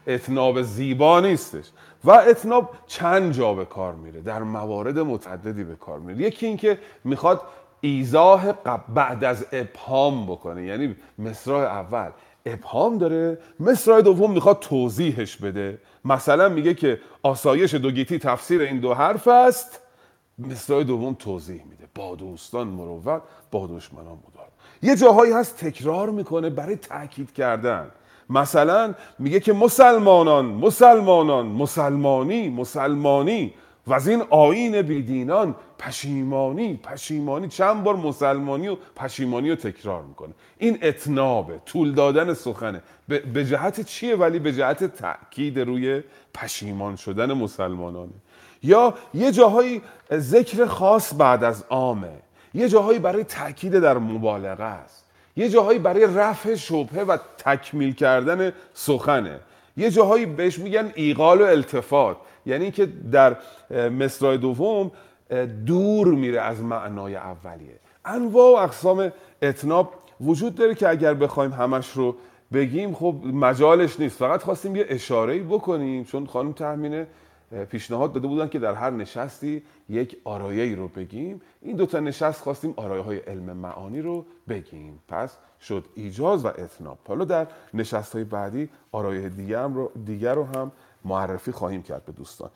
[0.07, 1.65] اتناب زیبا نیستش.
[2.05, 4.21] و اتناب چند جا به کار میره.
[4.21, 6.19] در موارد متعددی به کار میره.
[6.19, 7.41] یکی اینکه می‌خواد
[7.81, 8.53] ایزاه
[8.95, 10.67] بعد از ابهام بکنه.
[10.67, 12.11] یعنی مصرع اول.
[12.47, 15.79] ابهام داره مصرع دوم می‌خواد توضیحش بده.
[16.05, 19.81] مثلا میگه که آسایش دوگیتی تفسیر این دو حرف است.
[20.39, 21.85] مصرع دوم توضیح میده.
[21.95, 24.49] با دوستان مروت با دشمنان مدار.
[24.83, 27.91] یه جاهایی هست تکرار می‌کنه برای تاکید کردن.
[28.31, 33.55] مثلا میگه که مسلمانان مسلمانان مسلمانی مسلمانی
[33.87, 40.33] و از این آین بیدینان پشیمانی پشیمانی چند بار مسلمانی و پشیمانی رو تکرار می‌کنه.
[40.59, 42.83] این اتنابه طول دادن سخنه.
[43.09, 46.03] به جهت چیه ولی به جهت تاکید روی
[46.35, 48.13] پشیمان شدن مسلمانانه.
[48.63, 49.83] یا یه جاهایی
[50.13, 52.13] ذکر خاص بعد از عامه.
[52.55, 55.05] یه جاهایی برای تاکید در مبالغه است.
[55.37, 59.41] یه جاهایی برای رفع شبهه و تکمیل کردن سخنه.
[59.77, 62.17] یه جاهایی بهش میگن ایقال و التفات.
[62.47, 63.37] یعنی که در
[63.89, 64.91] مصرع دوم
[65.67, 67.81] دور میره از معنای اولیه.
[68.05, 69.13] انواع و اقسام
[69.43, 72.17] اتناب وجود داره که اگر بخوایم همش رو
[72.53, 74.19] بگیم خب مجالش نیست.
[74.19, 77.07] فقط خواستیم یه اشاره بکنیم چون خانم تحمینه
[77.71, 81.41] پیشنهاد داده بودن که در هر نشستی یک آرایه رو بگیم.
[81.63, 84.99] این دوتا نشست خواستیم آرایه های علم معانی رو بگیم.
[85.09, 90.45] پس شد ایجاز و اتناب حالا در نشست های بعدی آرایه دیگر رو, دیگر رو
[90.45, 90.73] هم
[91.05, 92.51] معرفی خواهیم کرد به دوستان.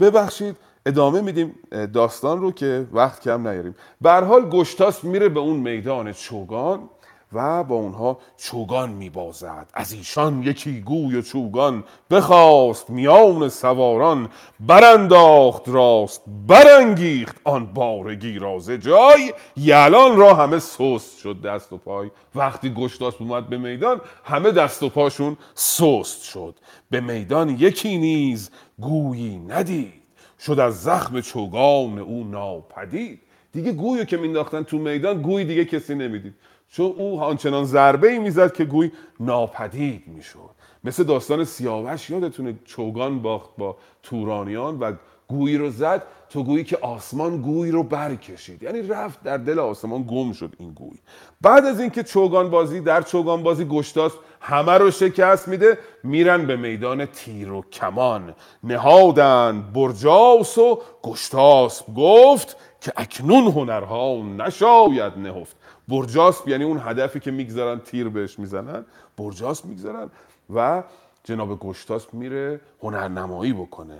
[0.00, 0.56] ببخشید
[0.86, 1.54] ادامه میدیم
[1.92, 3.74] داستان رو که وقت کم نیاریم.
[4.00, 6.88] به حال گشتاس میره به اون میدان چوگان.
[7.32, 9.70] و با اونها چوگان میبازد.
[9.74, 11.84] از ایشان یکی گوی و چوگان.
[12.10, 14.28] بخواست میان سواران
[14.60, 19.32] برانداخت راست برانگیخت آن بارگی رازه جای.
[19.56, 22.10] یلان را همه سست شد دست و پای.
[22.34, 26.54] وقتی گشتاس اومد به میدان همه دست و پاشون سست شد.
[26.90, 28.50] به میدان یکی نیز
[28.80, 30.02] گویی ندید.
[30.40, 33.20] شد از زخم چوگان او ناپدید.
[33.52, 36.34] دیگه گویو که مینداختن تو میدان گوی دیگه کسی نمی‌دید.
[36.76, 40.50] چون او آنچنان ضربه ای می‌زد که گوی ناپدید می‌شد.
[40.84, 44.92] مثل داستان سیاوش یادتونه چوگان باخت با تورانیان و
[45.28, 48.62] گویی رو زد تو گویی که آسمان گویی رو برکشید.
[48.62, 50.98] یعنی رفت در دل آسمان گم شد این گوی.
[51.40, 56.56] بعد از اینکه چوگان بازی در چوگان بازی گشتاس همه رو شکست میده میرن به
[56.56, 58.34] میدان تیر و کمان.
[58.62, 62.56] نهادن برجاس و گشتاس گفت
[62.86, 65.56] که اکنون هنرها نشاید نهفت.
[65.88, 68.84] برجاسپ یعنی اون هدفی که می‌گذارن تیر بهش می‌زنن.
[69.18, 70.10] برجاسپ می‌گذارن
[70.54, 70.82] و
[71.24, 73.98] جناب گشتاسپ میره هنرنمایی بکنه.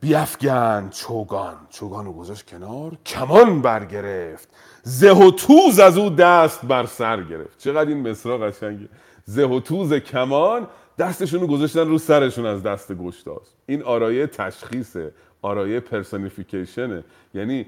[0.00, 1.56] بیافگن چوگان.
[1.70, 4.48] چوگان رو گذاشت کنار کمان برگرفت.
[4.82, 7.58] زه و توز از او دست بر سر گرفت.
[7.58, 8.88] چقدر این مصرا قشنگه.
[9.24, 10.66] زه و توز کمان
[10.98, 13.54] دستشون رو گذاشتن رو سرشون از دست گشتاس.
[13.66, 15.12] این آرایه تشخیصه.
[15.42, 17.04] آرایه پرسونیفیکیشنه.
[17.34, 17.66] یعنی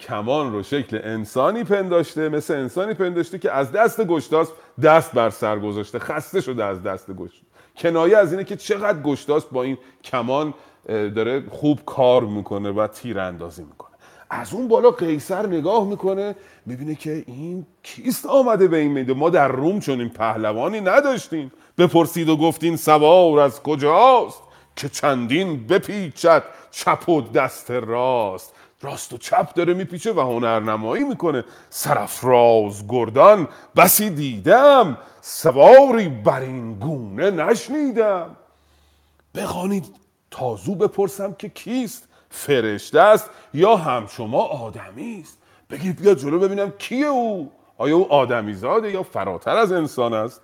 [0.00, 4.52] کمان رو شکل انسانی پنداشته مثل انسانی پنداشته که از دست گشتاس
[4.82, 5.98] دست بر سر گذاشته.
[5.98, 7.42] خسته شده از دست گشت.
[7.76, 10.54] کنایه از اینه که چقدر گشتاس با این کمان
[10.88, 13.90] داره خوب کار می‌کنه و تیر اندازی می‌کنه.
[14.30, 16.36] از اون بالا قیصر نگاه می‌کنه
[16.66, 19.14] می‌بینه که این کیست آمده به این میده.
[19.14, 21.52] ما در روم چون این پهلوانی نداشتیم.
[21.78, 24.42] بپرسید و گفتین سوار از کجاست؟
[24.76, 28.52] که چندین بپیچد چپ و دست راست.
[28.82, 31.44] راست و چپ داره میپیچه و هنرنمایی می‌کنه.
[31.70, 34.98] سرفراز گردان بسی دیدم.
[35.20, 38.36] سواری بر این گونه نشنیدم.
[39.34, 39.84] بخوانید
[40.30, 45.38] تازو بپرسم که کیست؟ فرشته است یا هم شما آدمی است؟
[45.70, 47.52] بگید بیا جلو ببینم کیه او.
[47.78, 50.40] آیا او آدمی زاده یا فراتر از انسان است؟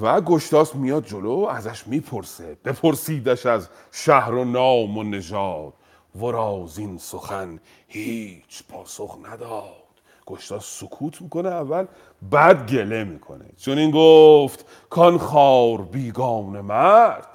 [0.00, 2.56] و گشتاس میاد جلو ازش می‌پرسه.
[2.64, 5.72] بپرسیدش از شهر و نام و نژاد.
[6.20, 9.82] ورا این سخن هیچ پاسخ نداد.
[10.26, 11.86] گشتاس سکوت می‌کنه اول
[12.30, 13.44] بعد گله می‌کنه.
[13.56, 17.26] چون این گفت کان خار بیگان مرد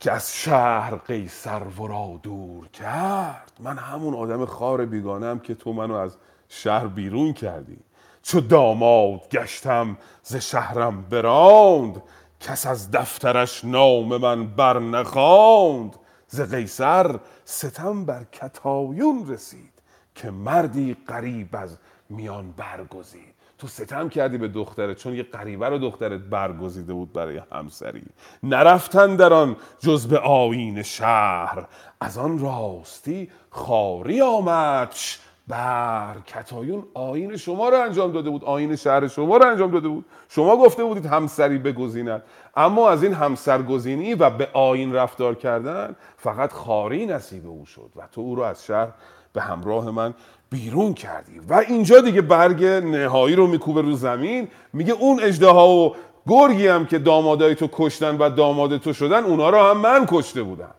[0.00, 3.52] که از شهر قیصر ورا دور کرد.
[3.60, 6.16] من همون آدم خار بیگانم که تو منو از
[6.48, 7.78] شهر بیرون کردی.
[8.22, 12.02] چو داماد گشتم ز شهرم براند
[12.40, 15.96] کس از دفترش نام من بر نخواند
[16.26, 19.72] ز قیصر ستم بر کتایون رسید
[20.14, 21.76] که مردی غریب از
[22.08, 23.34] میان برگزید.
[23.58, 28.02] تو ستم کردی به دخترت چون یه غریبه رو دخترت برگزیده بود برای همسری.
[28.42, 31.66] نرفتن در آن جز به آیین شهر.
[32.00, 35.18] از آن راستی خاری آمدش
[35.50, 38.44] بر کتایون آین شما رو انجام داده بود.
[38.44, 40.04] آین شهر شما رو انجام داده بود.
[40.28, 42.22] شما گفته بودید همسری بگزیند
[42.56, 48.02] اما از این همسرگزینی و به آین رفتار کردن فقط خاری نصیب او شد و
[48.12, 48.88] تو او رو از شهر
[49.32, 50.14] به همراه من
[50.50, 51.40] بیرون کردی.
[51.48, 54.48] و اینجا دیگه برگ نهایی رو میکوبه رو زمین.
[54.72, 55.90] میگه اون اجده و
[56.28, 60.42] گرگی هم که دامادای تو کشتن و داماد تو شدن اونا رو هم من کشته
[60.42, 60.74] بودم.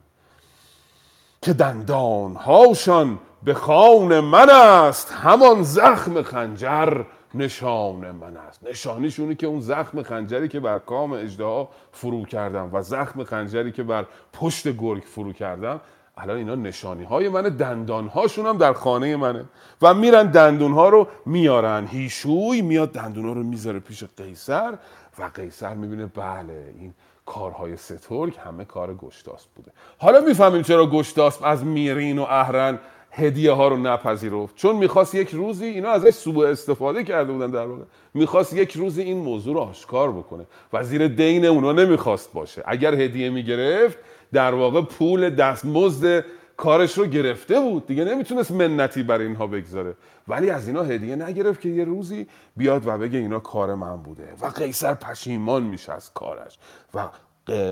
[1.42, 5.12] که دندان هاشان به خان من است.
[5.12, 7.04] همان زخم خنجر
[7.36, 8.64] نشان من است.
[8.64, 13.84] نشانیشونی که اون زخم خنجری که بر کام اجده فرو کردم و زخم خنجری که
[13.84, 15.82] بر پشت گرگ فرو کردم
[16.18, 19.46] الان اینا نشانی های منه دندان هاشون هم در خانه منه.
[19.82, 21.88] و میرن دندون ها رو میارن.
[21.88, 24.74] هیشوی میاد دندون ها رو می‌ذاره پیش قیصر
[25.20, 26.94] و قیصر می‌بینه بله این
[27.26, 29.72] کارهای سترگ همه کار گشتاس بوده.
[29.98, 32.80] حالا می‌فهمیم چرا گشتاس از میرین و اهرن
[33.12, 34.56] هدیه ها رو نپذیرفت.
[34.56, 37.84] چون می‌خواست یک روزی اینا ازش سوء استفاده کرده بودن در واقع.
[38.14, 40.46] می‌خواست یک روزی این موضوع رو آشکار بکنه.
[40.74, 42.64] و زیر دین اونا نمی‌خواست باشه.
[42.66, 43.98] اگر هدیه می‌گرفت
[44.34, 46.26] در واقع پول دستمزد
[46.58, 47.88] کارش رو گرفته بود.
[47.88, 49.96] دیگه نمی‌تونست منتی برای اینها بگذاره.
[50.28, 52.28] ولی از اینا هدیه نگرفت که یه روزی
[52.58, 54.34] بیاد و بگه اینا کار من بوده.
[54.42, 56.58] و قیصر پشیمان میشه از کارش.
[56.94, 57.10] و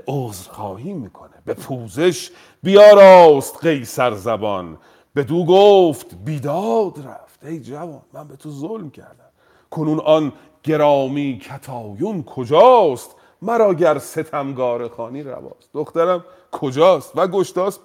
[0.07, 1.33] عذر خواهی می‌کنه.
[1.45, 2.31] به پوزش
[2.63, 4.77] بیاراست قیصر زبان.
[5.13, 7.43] به دو گفت بیداد رفت.
[7.45, 9.29] ای جوان من به تو ظلم کردم.
[9.69, 10.33] کنون آن
[10.63, 15.69] گرامی کتایون کجاست؟ مرا گر ستمگار خانی رواست.
[15.73, 17.79] دخترم کجاست؟ و گشتاست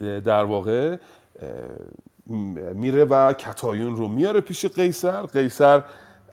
[0.00, 0.96] در واقع
[2.74, 5.22] میره و کتایون رو میاره پیش قیصر.
[5.22, 5.82] قیصر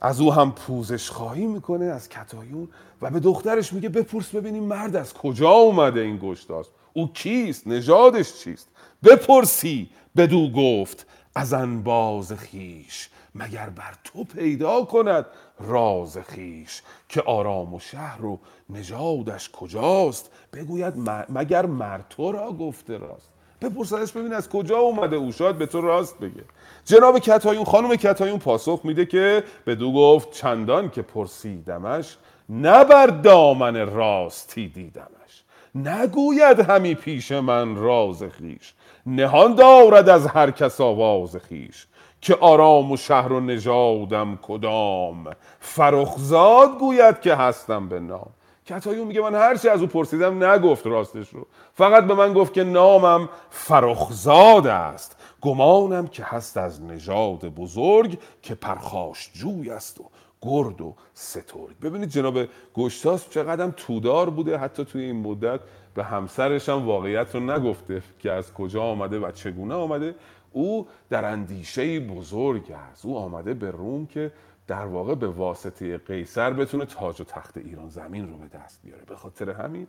[0.00, 2.68] از او هم پوزش خواهی می‌کنه از کتایون
[3.02, 8.34] و به دخترش میگه بپرس ببینیم مرد از کجا اومده این گشتاست او کیست؟ نژادش
[8.34, 8.68] چیست؟
[9.04, 15.26] بپرسی بدو گفت از انباز خیش مگر بر تو پیدا کند
[15.60, 18.40] راز خیش که آرام و شهر و
[18.70, 20.94] نژادش کجاست؟ بگوید
[21.28, 23.28] مگر مر تو را گفته راست؟
[23.60, 26.44] بپرسنش ببین از کجا اومده او شاید به تو راست بگه.
[26.84, 32.16] جناب کتایون خانم کتایون پاسخ میده که بدو گفت چندان که پرسیدمش
[32.48, 35.43] نه بر دامن راستی دیدمش.
[35.74, 38.74] نگوید همی پیش من راز خیش
[39.06, 41.86] نهان دارد از هر کس آواز خیش
[42.20, 45.30] که آرام و شهر و نژادم کدام.
[45.60, 48.30] فرخزاد گوید که هستم به نام.
[48.66, 51.46] کتایون میگه من هرچی از او پرسیدم نگفت راستش رو.
[51.74, 55.16] فقط به من گفت که نامم فرخزاد است.
[55.40, 60.04] گمانم که هست از نژاد بزرگ که پرخاش جوی است و
[60.44, 61.78] گرد و سترگ.
[61.82, 62.38] ببینید جناب
[62.74, 65.60] گشتاس چقدر تودار بوده حتی توی این مدت
[65.94, 70.14] به همسرش هم واقعیت رو نگفته که از کجا آمده و چگونه آمده.
[70.52, 73.04] او در اندیشه بزرگ است.
[73.04, 74.32] او آمده به روم که
[74.66, 79.04] در واقع به واسطه قیصر بتونه تاج و تخت ایران زمین رو به دست بیاره.
[79.04, 79.86] به خاطر همین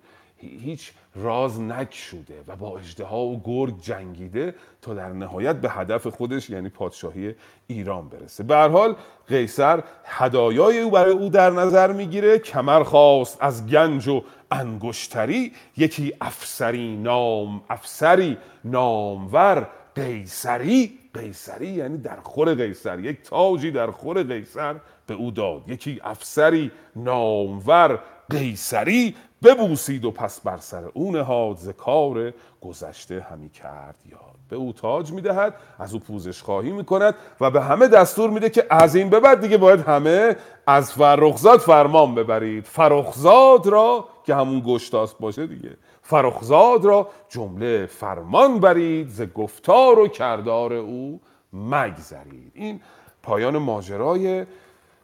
[0.62, 6.50] هیچ راز نکشوده و با اجدها و گرگ جنگیده تا در نهایت به هدف خودش
[6.50, 7.36] یعنی پادشاهی
[7.68, 8.44] ایران برسه.
[8.44, 8.96] به حال
[9.28, 12.40] قیصر هدایای او برای او در نظر می‌گیره.
[12.40, 15.54] کمر خواست از گنج و انگشتری.
[15.78, 21.00] یکی افسری نام افسری نامور قیصری.
[21.14, 24.76] قیصری یعنی در خور قیصر یک تاجی در خور قیصر
[25.08, 25.70] به او داد.
[25.70, 28.00] یکی افسری نامور
[28.30, 29.16] قیصری
[29.46, 34.36] ببوسید و پس بر سر او نهاد ز کار گذشته همی کرد یاد.
[34.50, 38.66] به او تاج می‌دهد از او پوزش خواهی می‌کند و به همه دستور میده که
[38.70, 40.36] از این به بعد دیگه باید همه
[40.68, 42.64] از فرخزاد فرمان ببرید.
[42.64, 45.78] فرخزاد را که همون گشتاس باشه دیگه.
[46.02, 51.20] فرخزاد را جمله فرمان برید ز گفتار و کردار او
[51.54, 52.52] مگذرید.
[52.54, 52.82] این
[53.24, 54.46] پایان ماجرای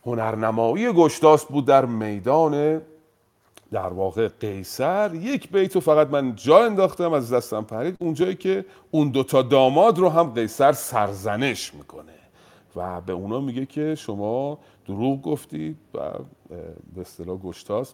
[0.06, 2.82] هنرنمایی گشتاس بود در میدان
[3.72, 9.10] در واقع قیصر یک بیتو فقط من جا انداختم از دستم پرید اونجایی که اون
[9.10, 12.14] دوتا داماد رو هم قیصر سرزنش می‌کنه.
[12.76, 16.12] و به اونا میگه که شما دروغ گفتید و
[16.96, 17.94] به اصطلاح گشتاس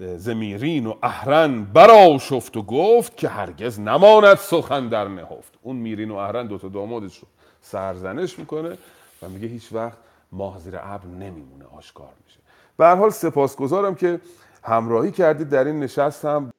[0.00, 5.58] زمیرین و اهرن برا شفت و گفت که هرگز نماند سخن در نهفت.
[5.62, 7.28] اون میرین و اهرن دوتا دامادش رو
[7.60, 8.78] سرزنش می‌کنه
[9.22, 9.98] و میگه هیچ وقت
[10.32, 12.40] ماه زیر ابر نمیمونه آشکار میشه.
[12.76, 14.20] به حال سپاسگزارم که
[14.66, 16.50] همراهی کردید در این نشست هم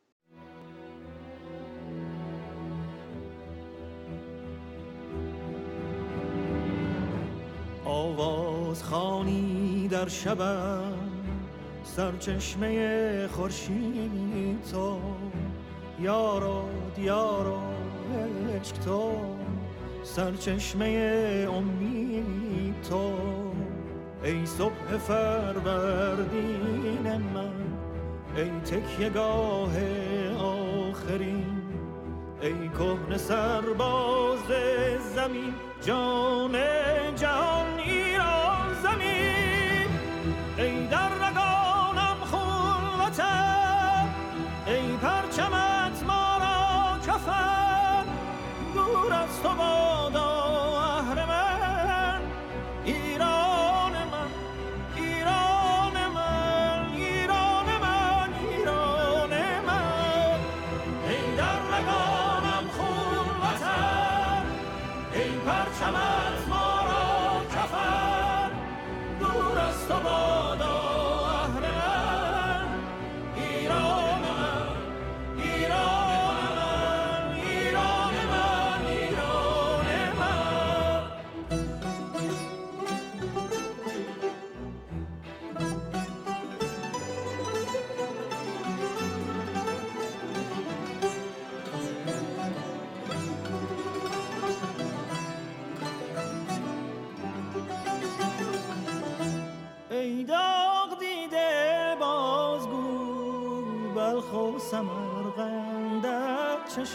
[7.86, 10.94] آواز خانی در شبم
[11.84, 15.00] سرچشمه خورشید تو.
[16.00, 16.64] یارو
[16.96, 17.60] دیارو
[18.56, 19.12] عشق تو.
[20.04, 20.86] سرچشمه
[21.54, 23.14] امید تو.
[24.24, 26.28] ای صبح فروردین
[27.34, 27.65] من.
[28.36, 29.74] ای تکیه گاه
[30.40, 31.62] آخرین
[32.42, 34.48] ای کهن سرباز
[35.16, 36.56] زمین جان
[37.16, 37.80] جهان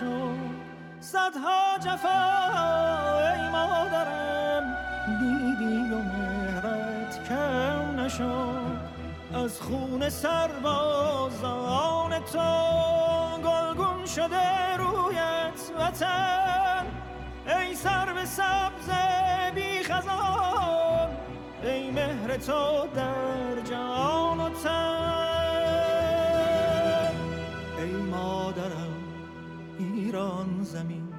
[0.00, 0.36] شد
[1.00, 2.22] صدها جفا
[3.34, 4.76] ای مادرم.
[5.20, 8.80] دیدی و مهرت کم نشد.
[9.34, 12.38] از خون سربازان تو
[13.44, 16.86] گلگون شده رویت وطن.
[17.46, 18.90] ای سر به سبز
[19.54, 21.10] بی خزان.
[21.62, 24.54] ای مهر تو در جهان
[30.10, 31.09] ایران زمین.